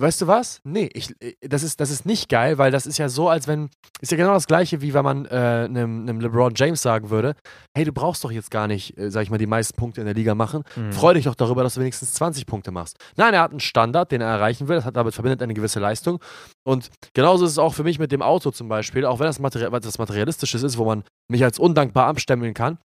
weißt 0.02 0.21
du 0.21 0.26
was? 0.26 0.61
Nee, 0.64 0.90
ich, 0.92 1.14
äh, 1.23 1.35
das, 1.40 1.62
ist, 1.62 1.80
das 1.80 1.90
ist 1.90 2.04
nicht 2.04 2.28
geil, 2.28 2.59
weil 2.59 2.71
das 2.71 2.87
ist 2.87 2.99
ja 2.99 3.09
so, 3.09 3.28
als 3.28 3.47
wenn, 3.47 3.71
ist 4.00 4.11
ja 4.11 4.18
genau 4.18 4.35
das 4.35 4.47
gleiche, 4.47 4.82
wie 4.82 4.92
wenn 4.92 5.04
man 5.04 5.26
äh, 5.26 5.28
einem, 5.30 6.02
einem 6.02 6.21
LeBron 6.21 6.52
James 6.56 6.82
sagen 6.82 7.09
würde, 7.09 7.35
hey, 7.75 7.85
du 7.85 7.92
brauchst 7.92 8.25
doch 8.25 8.32
jetzt 8.32 8.50
gar 8.50 8.66
nicht, 8.66 8.99
äh, 8.99 9.11
sag 9.11 9.23
ich 9.23 9.30
mal, 9.30 9.38
die 9.38 9.47
meisten 9.47 9.76
Punkte 9.76 10.00
in 10.00 10.06
der 10.06 10.14
Liga 10.14 10.35
machen. 10.35 10.64
Mhm. 10.76 10.92
Freu 10.92 11.14
dich 11.14 11.25
doch 11.25 11.35
darüber, 11.35 11.62
dass 11.62 11.75
du 11.75 11.80
wenigstens 11.80 12.12
20 12.14 12.47
Punkte 12.47 12.73
machst. 12.73 12.97
Nein, 13.16 13.32
er 13.32 13.40
hat 13.40 13.52
einen 13.52 13.61
Standard, 13.61 14.12
den 14.12 14.21
er 14.21 14.28
erreichen 14.28 14.68
will, 14.68 14.76
das 14.76 14.85
hat 14.85 14.97
damit 14.97 15.14
verbindet 15.14 15.42
eine 15.42 15.54
gewisse 15.54 15.80
Leistung. 15.80 16.21
Und 16.64 16.90
genauso 17.14 17.44
ist 17.44 17.52
es 17.52 17.59
auch 17.59 17.75
für 17.75 17.85
mich 17.85 17.99
mit 17.99 18.12
dem 18.12 18.23
Auto 18.23 18.50
zum 18.50 18.68
Beispiel, 18.68 19.06
auch 19.06 19.21
wenn 19.21 19.26
das, 19.26 19.38
Materi 19.38 19.71
was 19.71 19.99
Materialistisches 19.99 20.62
ist, 20.62 20.78
wo 20.78 20.85
man 20.85 21.04
mich 21.30 21.44
als 21.44 21.59
undankbar 21.59 22.06
abstempeln 22.06 22.54
kann. 22.54 22.78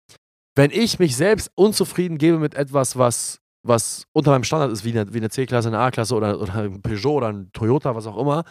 Wenn 0.56 0.70
ich 0.70 0.98
mich 0.98 1.16
selbst 1.16 1.50
unzufrieden 1.54 2.18
gebe 2.18 2.38
mit 2.38 2.54
etwas, 2.54 2.96
was 2.96 3.40
was 3.66 4.04
unter 4.16 4.30
meinem 4.30 4.44
Standard 4.44 4.70
ist, 4.72 4.84
wie 4.84 4.90
eine, 4.98 5.12
wie 5.12 5.18
eine 5.18 5.30
C-Klasse, 5.30 5.68
eine 5.68 5.78
A-Klasse 5.78 6.14
oder, 6.14 6.40
oder 6.40 6.54
ein 6.54 6.80
Peugeot 6.82 7.16
oder 7.16 7.28
ein 7.28 7.50
Toyota, 7.52 7.94
was 7.94 8.06
auch 8.06 8.16
immer, 8.18 8.44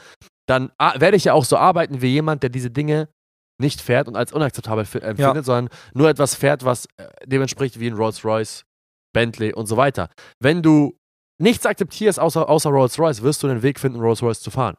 dann 0.48 0.72
werde 0.96 1.18
ich 1.18 1.26
ja 1.26 1.34
auch 1.34 1.46
so 1.46 1.58
arbeiten 1.58 2.02
wie 2.02 2.08
jemand, 2.08 2.44
der 2.44 2.50
diese 2.50 2.72
Dinge 2.72 3.10
nicht 3.60 3.82
fährt 3.82 4.08
und 4.08 4.16
als 4.16 4.32
unakzeptabel 4.34 4.86
fi- 4.86 5.00
empfindet, 5.00 5.36
Ja. 5.38 5.44
sondern 5.44 5.70
nur 5.94 6.10
etwas 6.10 6.36
fährt, 6.36 6.64
was 6.64 6.86
äh, 6.98 7.08
dem 7.26 7.42
entspricht 7.42 7.80
wie 7.80 7.88
ein 7.90 7.96
Rolls-Royce, 7.96 8.64
Bentley 9.16 9.54
und 9.54 9.66
so 9.66 9.78
weiter. 9.78 10.10
Wenn 10.40 10.62
du 10.62 10.96
nichts 11.42 11.66
akzeptierst 11.66 12.20
außer, 12.20 12.48
außer 12.48 12.70
Rolls-Royce, 12.70 13.24
wirst 13.24 13.42
du 13.42 13.48
einen 13.48 13.64
Weg 13.64 13.80
finden, 13.80 14.00
Rolls-Royce 14.00 14.42
zu 14.42 14.52
fahren. 14.52 14.76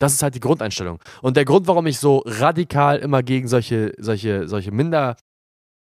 Das 0.00 0.12
ist 0.12 0.22
halt 0.22 0.34
die 0.34 0.40
Grundeinstellung. 0.40 1.00
Und 1.22 1.36
der 1.36 1.44
Grund, 1.46 1.66
warum 1.66 1.86
ich 1.86 1.98
so 1.98 2.22
radikal 2.26 2.98
immer 2.98 3.22
gegen 3.22 3.48
solche, 3.48 3.92
solche, 3.98 4.46
solche 4.46 4.70
minder, 4.70 5.16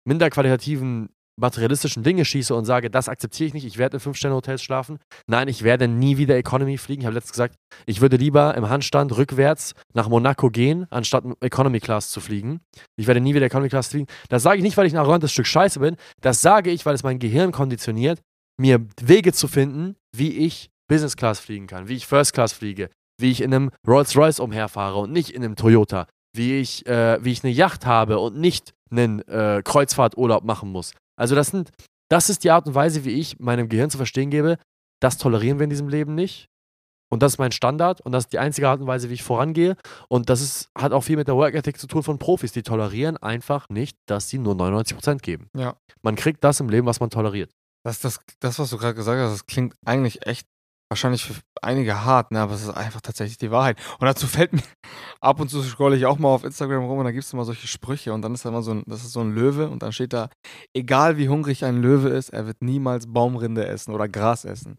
minder 0.07 0.29
qualitativen 0.29 1.09
materialistischen 1.37 2.03
Dinge 2.03 2.25
schieße 2.25 2.55
und 2.55 2.65
sage, 2.65 2.89
das 2.89 3.09
akzeptiere 3.09 3.47
ich 3.47 3.53
nicht, 3.53 3.65
ich 3.65 3.77
werde 3.77 3.97
in 3.97 3.99
Fünf-Sterne-Hotels 3.99 4.61
schlafen. 4.63 4.99
Nein, 5.27 5.47
ich 5.47 5.63
werde 5.63 5.87
nie 5.87 6.17
wieder 6.17 6.37
Economy 6.37 6.77
fliegen. 6.77 7.01
Ich 7.01 7.05
habe 7.05 7.15
letztens 7.15 7.33
gesagt, 7.33 7.55
ich 7.85 8.01
würde 8.01 8.17
lieber 8.17 8.55
im 8.55 8.69
Handstand 8.69 9.15
rückwärts 9.15 9.73
nach 9.93 10.09
Monaco 10.09 10.49
gehen, 10.49 10.87
anstatt 10.89 11.25
Economy 11.41 11.79
Class 11.79 12.09
zu 12.09 12.21
fliegen. 12.21 12.61
Ich 12.95 13.07
werde 13.07 13.19
nie 13.19 13.35
wieder 13.35 13.45
Economy 13.45 13.69
Class 13.69 13.89
fliegen. 13.89 14.07
Das 14.29 14.43
sage 14.43 14.57
ich 14.57 14.63
nicht, 14.63 14.77
weil 14.77 14.87
ich 14.87 14.93
ein 14.93 14.99
arrogantes 14.99 15.31
Stück 15.31 15.47
Scheiße 15.47 15.79
bin. 15.79 15.97
Das 16.21 16.41
sage 16.41 16.71
ich, 16.71 16.85
weil 16.85 16.95
es 16.95 17.03
mein 17.03 17.19
Gehirn 17.19 17.51
konditioniert, 17.51 18.21
mir 18.57 18.85
Wege 19.01 19.33
zu 19.33 19.47
finden, 19.47 19.95
wie 20.15 20.31
ich 20.31 20.69
Business 20.87 21.17
Class 21.17 21.39
fliegen 21.39 21.67
kann, 21.67 21.87
wie 21.87 21.95
ich 21.95 22.07
First 22.07 22.33
Class 22.33 22.53
fliege, 22.53 22.89
wie 23.19 23.31
ich 23.31 23.41
in 23.41 23.53
einem 23.53 23.71
Rolls-Royce 23.87 24.39
umherfahre 24.39 24.99
und 24.99 25.11
nicht 25.11 25.31
in 25.31 25.43
einem 25.43 25.55
Toyota, 25.55 26.07
wie 26.35 26.59
ich, 26.59 26.85
äh, 26.85 27.23
wie 27.23 27.31
ich 27.31 27.43
eine 27.43 27.51
Yacht 27.51 27.85
habe 27.85 28.19
und 28.19 28.37
nicht 28.37 28.73
einen 28.91 29.27
äh, 29.27 29.61
Kreuzfahrturlaub 29.63 30.43
machen 30.43 30.71
muss. 30.71 30.93
Also 31.15 31.35
das 31.35 31.47
sind, 31.47 31.71
das 32.09 32.29
ist 32.29 32.43
die 32.43 32.51
Art 32.51 32.67
und 32.67 32.75
Weise, 32.75 33.05
wie 33.05 33.11
ich 33.11 33.39
meinem 33.39 33.69
Gehirn 33.69 33.89
zu 33.89 33.97
verstehen 33.97 34.29
gebe, 34.29 34.57
das 35.01 35.17
tolerieren 35.17 35.59
wir 35.59 35.65
in 35.65 35.69
diesem 35.69 35.89
Leben 35.89 36.15
nicht. 36.15 36.49
Und 37.11 37.21
das 37.21 37.33
ist 37.33 37.37
mein 37.37 37.51
Standard 37.51 38.01
und 38.01 38.11
das 38.11 38.25
ist 38.25 38.33
die 38.33 38.39
einzige 38.39 38.67
Art 38.67 38.81
und 38.81 38.87
Weise, 38.87 39.09
wie 39.09 39.13
ich 39.13 39.23
vorangehe. 39.23 39.77
Und 40.09 40.29
das 40.29 40.41
ist, 40.41 40.69
hat 40.77 40.91
auch 40.91 41.01
viel 41.01 41.17
mit 41.17 41.27
der 41.27 41.35
Work 41.35 41.53
Ethic 41.53 41.79
zu 41.79 41.87
tun 41.87 42.03
von 42.03 42.17
Profis. 42.17 42.51
Die 42.51 42.63
tolerieren 42.63 43.17
einfach 43.17 43.69
nicht, 43.69 43.97
dass 44.07 44.29
sie 44.29 44.39
nur 44.39 44.55
99% 44.55 45.19
geben. 45.19 45.49
Ja. 45.55 45.77
Man 46.01 46.15
kriegt 46.15 46.43
das 46.43 46.59
im 46.59 46.69
Leben, 46.69 46.87
was 46.87 46.99
man 46.99 47.11
toleriert. 47.11 47.51
Das, 47.83 47.99
das, 47.99 48.19
das, 48.39 48.57
was 48.57 48.71
du 48.71 48.77
gerade 48.77 48.95
gesagt 48.95 49.19
hast, 49.19 49.31
das 49.31 49.45
klingt 49.45 49.75
eigentlich 49.85 50.25
echt 50.25 50.47
wahrscheinlich 50.89 51.25
für 51.25 51.33
einige 51.61 52.03
hart, 52.05 52.31
ne? 52.31 52.39
aber 52.39 52.53
es 52.53 52.61
ist 52.61 52.69
einfach 52.69 53.01
tatsächlich 53.01 53.37
die 53.37 53.51
Wahrheit. 53.51 53.77
Und 53.99 54.05
dazu 54.05 54.27
fällt 54.27 54.53
mir, 54.53 54.61
ab 55.21 55.39
und 55.39 55.49
zu 55.49 55.61
scrolle 55.63 55.95
ich 55.95 56.05
auch 56.05 56.17
mal 56.19 56.29
auf 56.29 56.43
Instagram 56.43 56.85
rum 56.85 56.99
und 56.99 57.05
da 57.05 57.11
gibt 57.11 57.23
es 57.23 57.33
immer 57.33 57.45
solche 57.45 57.67
Sprüche 57.67 58.13
und 58.13 58.21
dann 58.21 58.33
ist 58.33 58.45
da 58.45 58.49
immer 58.49 58.61
so 58.61 58.71
ein, 58.71 58.83
das 58.85 59.03
ist 59.03 59.13
so 59.13 59.21
ein 59.21 59.33
Löwe 59.33 59.69
und 59.69 59.81
dann 59.81 59.91
steht 59.91 60.13
da, 60.13 60.29
egal 60.73 61.17
wie 61.17 61.29
hungrig 61.29 61.65
ein 61.65 61.81
Löwe 61.81 62.09
ist, 62.09 62.29
er 62.29 62.45
wird 62.45 62.61
niemals 62.61 63.11
Baumrinde 63.11 63.65
essen 63.67 63.93
oder 63.93 64.07
Gras 64.07 64.45
essen. 64.45 64.77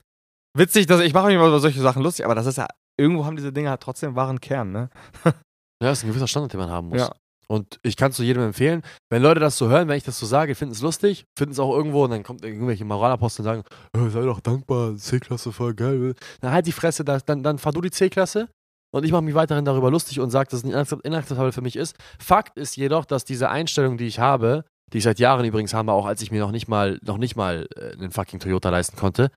Witzig, 0.57 0.87
dass 0.87 1.01
ich 1.01 1.13
mache 1.13 1.27
mich 1.27 1.35
immer 1.35 1.49
über 1.49 1.61
solche 1.61 1.81
Sachen 1.81 2.03
lustig, 2.03 2.25
aber 2.25 2.35
das 2.35 2.47
ist 2.47 2.57
ja, 2.57 2.69
irgendwo 2.99 3.27
haben 3.27 3.37
diese 3.37 3.53
Dinge 3.53 3.71
halt 3.71 3.83
trotzdem 3.83 4.17
wahren 4.17 4.41
Kern, 4.41 4.73
ne? 4.73 4.91
Ja, 5.83 5.91
das 5.91 5.99
ist 5.99 6.05
ein 6.05 6.09
gewisser 6.09 6.27
Standard, 6.27 6.55
den 6.55 6.61
man 6.61 6.71
haben 6.71 6.89
muss. 6.89 7.01
Ja. 7.01 7.13
Und 7.49 7.79
ich 7.83 7.97
kann 7.97 8.11
es 8.11 8.17
zu 8.17 8.25
jedem 8.25 8.43
empfehlen, 8.43 8.83
wenn 9.11 9.23
Leute 9.23 9.39
das 9.39 9.57
so 9.57 9.69
hören, 9.69 9.87
wenn 9.89 9.97
ich 9.97 10.03
das 10.05 10.19
so 10.19 10.27
sage, 10.27 10.55
finden 10.57 10.73
es 10.73 10.83
lustig, 10.83 11.25
finden 11.39 11.53
es 11.53 11.61
auch 11.61 11.73
irgendwo 11.77 12.05
und 12.05 12.11
dann 12.11 12.23
kommt 12.25 12.45
irgendwelche 12.45 12.85
Moralapostel 12.85 13.43
und 13.43 13.45
sagen, 13.45 13.63
"Äh, 13.97 14.11
sei 14.11 14.23
doch 14.23 14.41
dankbar, 14.41 14.97
C-Klasse 14.97 15.53
voll 15.53 15.75
geil. 15.75 16.15
Dann 16.41 16.51
halt 16.53 16.67
die 16.67 16.73
Fresse, 16.73 17.05
dann, 17.05 17.43
dann 17.43 17.59
fahr 17.59 17.73
du 17.73 17.81
die 17.81 17.91
C-Klasse 17.93 18.49
und 18.93 19.05
ich 19.05 19.13
mache 19.13 19.23
mich 19.23 19.35
weiterhin 19.35 19.65
darüber 19.65 19.91
lustig 19.93 20.19
und 20.19 20.31
sage, 20.31 20.49
dass 20.51 20.59
es 20.61 20.65
nicht 20.65 20.75
inakzept- 20.75 21.05
inakzeptabel 21.05 21.53
für 21.53 21.61
mich 21.63 21.77
ist. 21.77 21.97
Fakt 22.19 22.59
ist 22.59 22.77
jedoch, 22.77 23.05
dass 23.05 23.25
diese 23.25 23.49
Einstellung, 23.49 23.97
die 23.97 24.07
ich 24.07 24.19
habe, 24.19 24.65
die 24.93 24.99
ich 24.99 25.05
seit 25.05 25.21
Jahren 25.21 25.45
übrigens 25.45 25.73
habe, 25.73 25.93
auch 25.93 26.07
als 26.07 26.23
ich 26.23 26.33
mir 26.33 26.41
noch 26.41 26.51
nicht 26.53 26.67
mal, 26.67 26.99
noch 27.05 27.19
nicht 27.19 27.37
mal 27.37 27.69
äh, 27.77 27.93
einen 27.93 28.11
fucking 28.11 28.41
Toyota 28.41 28.71
leisten 28.71 28.97
konnte, 28.97 29.31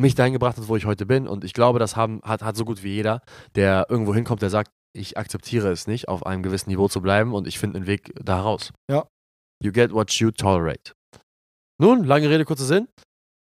mich 0.00 0.14
dahin 0.14 0.32
gebracht 0.32 0.56
hat, 0.56 0.68
wo 0.68 0.76
ich 0.76 0.86
heute 0.86 1.06
bin. 1.06 1.26
Und 1.26 1.42
ich 1.42 1.52
glaube, 1.52 1.80
das 1.80 1.96
haben, 1.96 2.20
hat, 2.22 2.42
hat 2.42 2.56
so 2.56 2.64
gut 2.64 2.84
wie 2.84 2.94
jeder, 2.94 3.22
der 3.56 3.86
irgendwo 3.88 4.14
hinkommt, 4.14 4.42
der 4.42 4.50
sagt, 4.50 4.70
ich 4.98 5.16
akzeptiere 5.16 5.70
es 5.70 5.86
nicht, 5.86 6.08
auf 6.08 6.26
einem 6.26 6.42
gewissen 6.42 6.70
Niveau 6.70 6.88
zu 6.88 7.00
bleiben 7.00 7.34
und 7.34 7.46
ich 7.46 7.58
finde 7.58 7.78
einen 7.78 7.86
Weg 7.86 8.12
da 8.22 8.36
heraus. 8.36 8.72
Ja. 8.90 9.06
You 9.62 9.72
get 9.72 9.92
what 9.92 10.12
you 10.12 10.30
tolerate. 10.30 10.92
Nun, 11.80 12.04
lange 12.04 12.28
Rede, 12.28 12.44
kurzer 12.44 12.64
Sinn. 12.64 12.88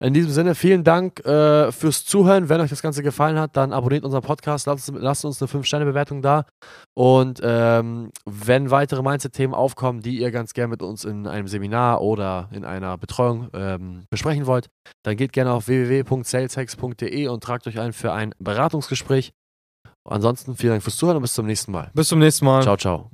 In 0.02 0.12
diesem 0.12 0.32
Sinne, 0.32 0.54
vielen 0.54 0.82
Dank 0.82 1.24
äh, 1.24 1.70
fürs 1.70 2.04
Zuhören. 2.04 2.48
Wenn 2.48 2.60
euch 2.60 2.68
das 2.68 2.82
Ganze 2.82 3.02
gefallen 3.02 3.38
hat, 3.38 3.56
dann 3.56 3.72
abonniert 3.72 4.04
unseren 4.04 4.22
Podcast, 4.22 4.66
lasst, 4.66 4.92
lasst 4.92 5.24
uns 5.24 5.40
eine 5.40 5.48
5-Sterne-Bewertung 5.48 6.20
da. 6.20 6.46
Und 6.94 7.40
ähm, 7.42 8.10
wenn 8.26 8.70
weitere 8.70 9.02
Mindset-Themen 9.02 9.54
aufkommen, 9.54 10.00
die 10.00 10.18
ihr 10.18 10.32
ganz 10.32 10.52
gern 10.52 10.68
mit 10.68 10.82
uns 10.82 11.04
in 11.04 11.28
einem 11.28 11.46
Seminar 11.46 12.02
oder 12.02 12.48
in 12.52 12.64
einer 12.64 12.98
Betreuung 12.98 13.48
ähm, 13.54 14.04
besprechen 14.10 14.46
wollt, 14.46 14.68
dann 15.04 15.16
geht 15.16 15.32
gerne 15.32 15.52
auf 15.52 15.68
www.saleshex.de 15.68 17.28
und 17.28 17.42
tragt 17.42 17.66
euch 17.68 17.78
ein 17.78 17.92
für 17.92 18.12
ein 18.12 18.34
Beratungsgespräch. 18.38 19.32
Ansonsten 20.04 20.56
vielen 20.56 20.72
Dank 20.72 20.82
fürs 20.82 20.96
Zuhören 20.96 21.16
und 21.16 21.22
bis 21.22 21.34
zum 21.34 21.46
nächsten 21.46 21.72
Mal. 21.72 21.90
Bis 21.94 22.08
zum 22.08 22.18
nächsten 22.18 22.44
Mal. 22.44 22.62
Ciao, 22.62 22.76
ciao. 22.76 23.10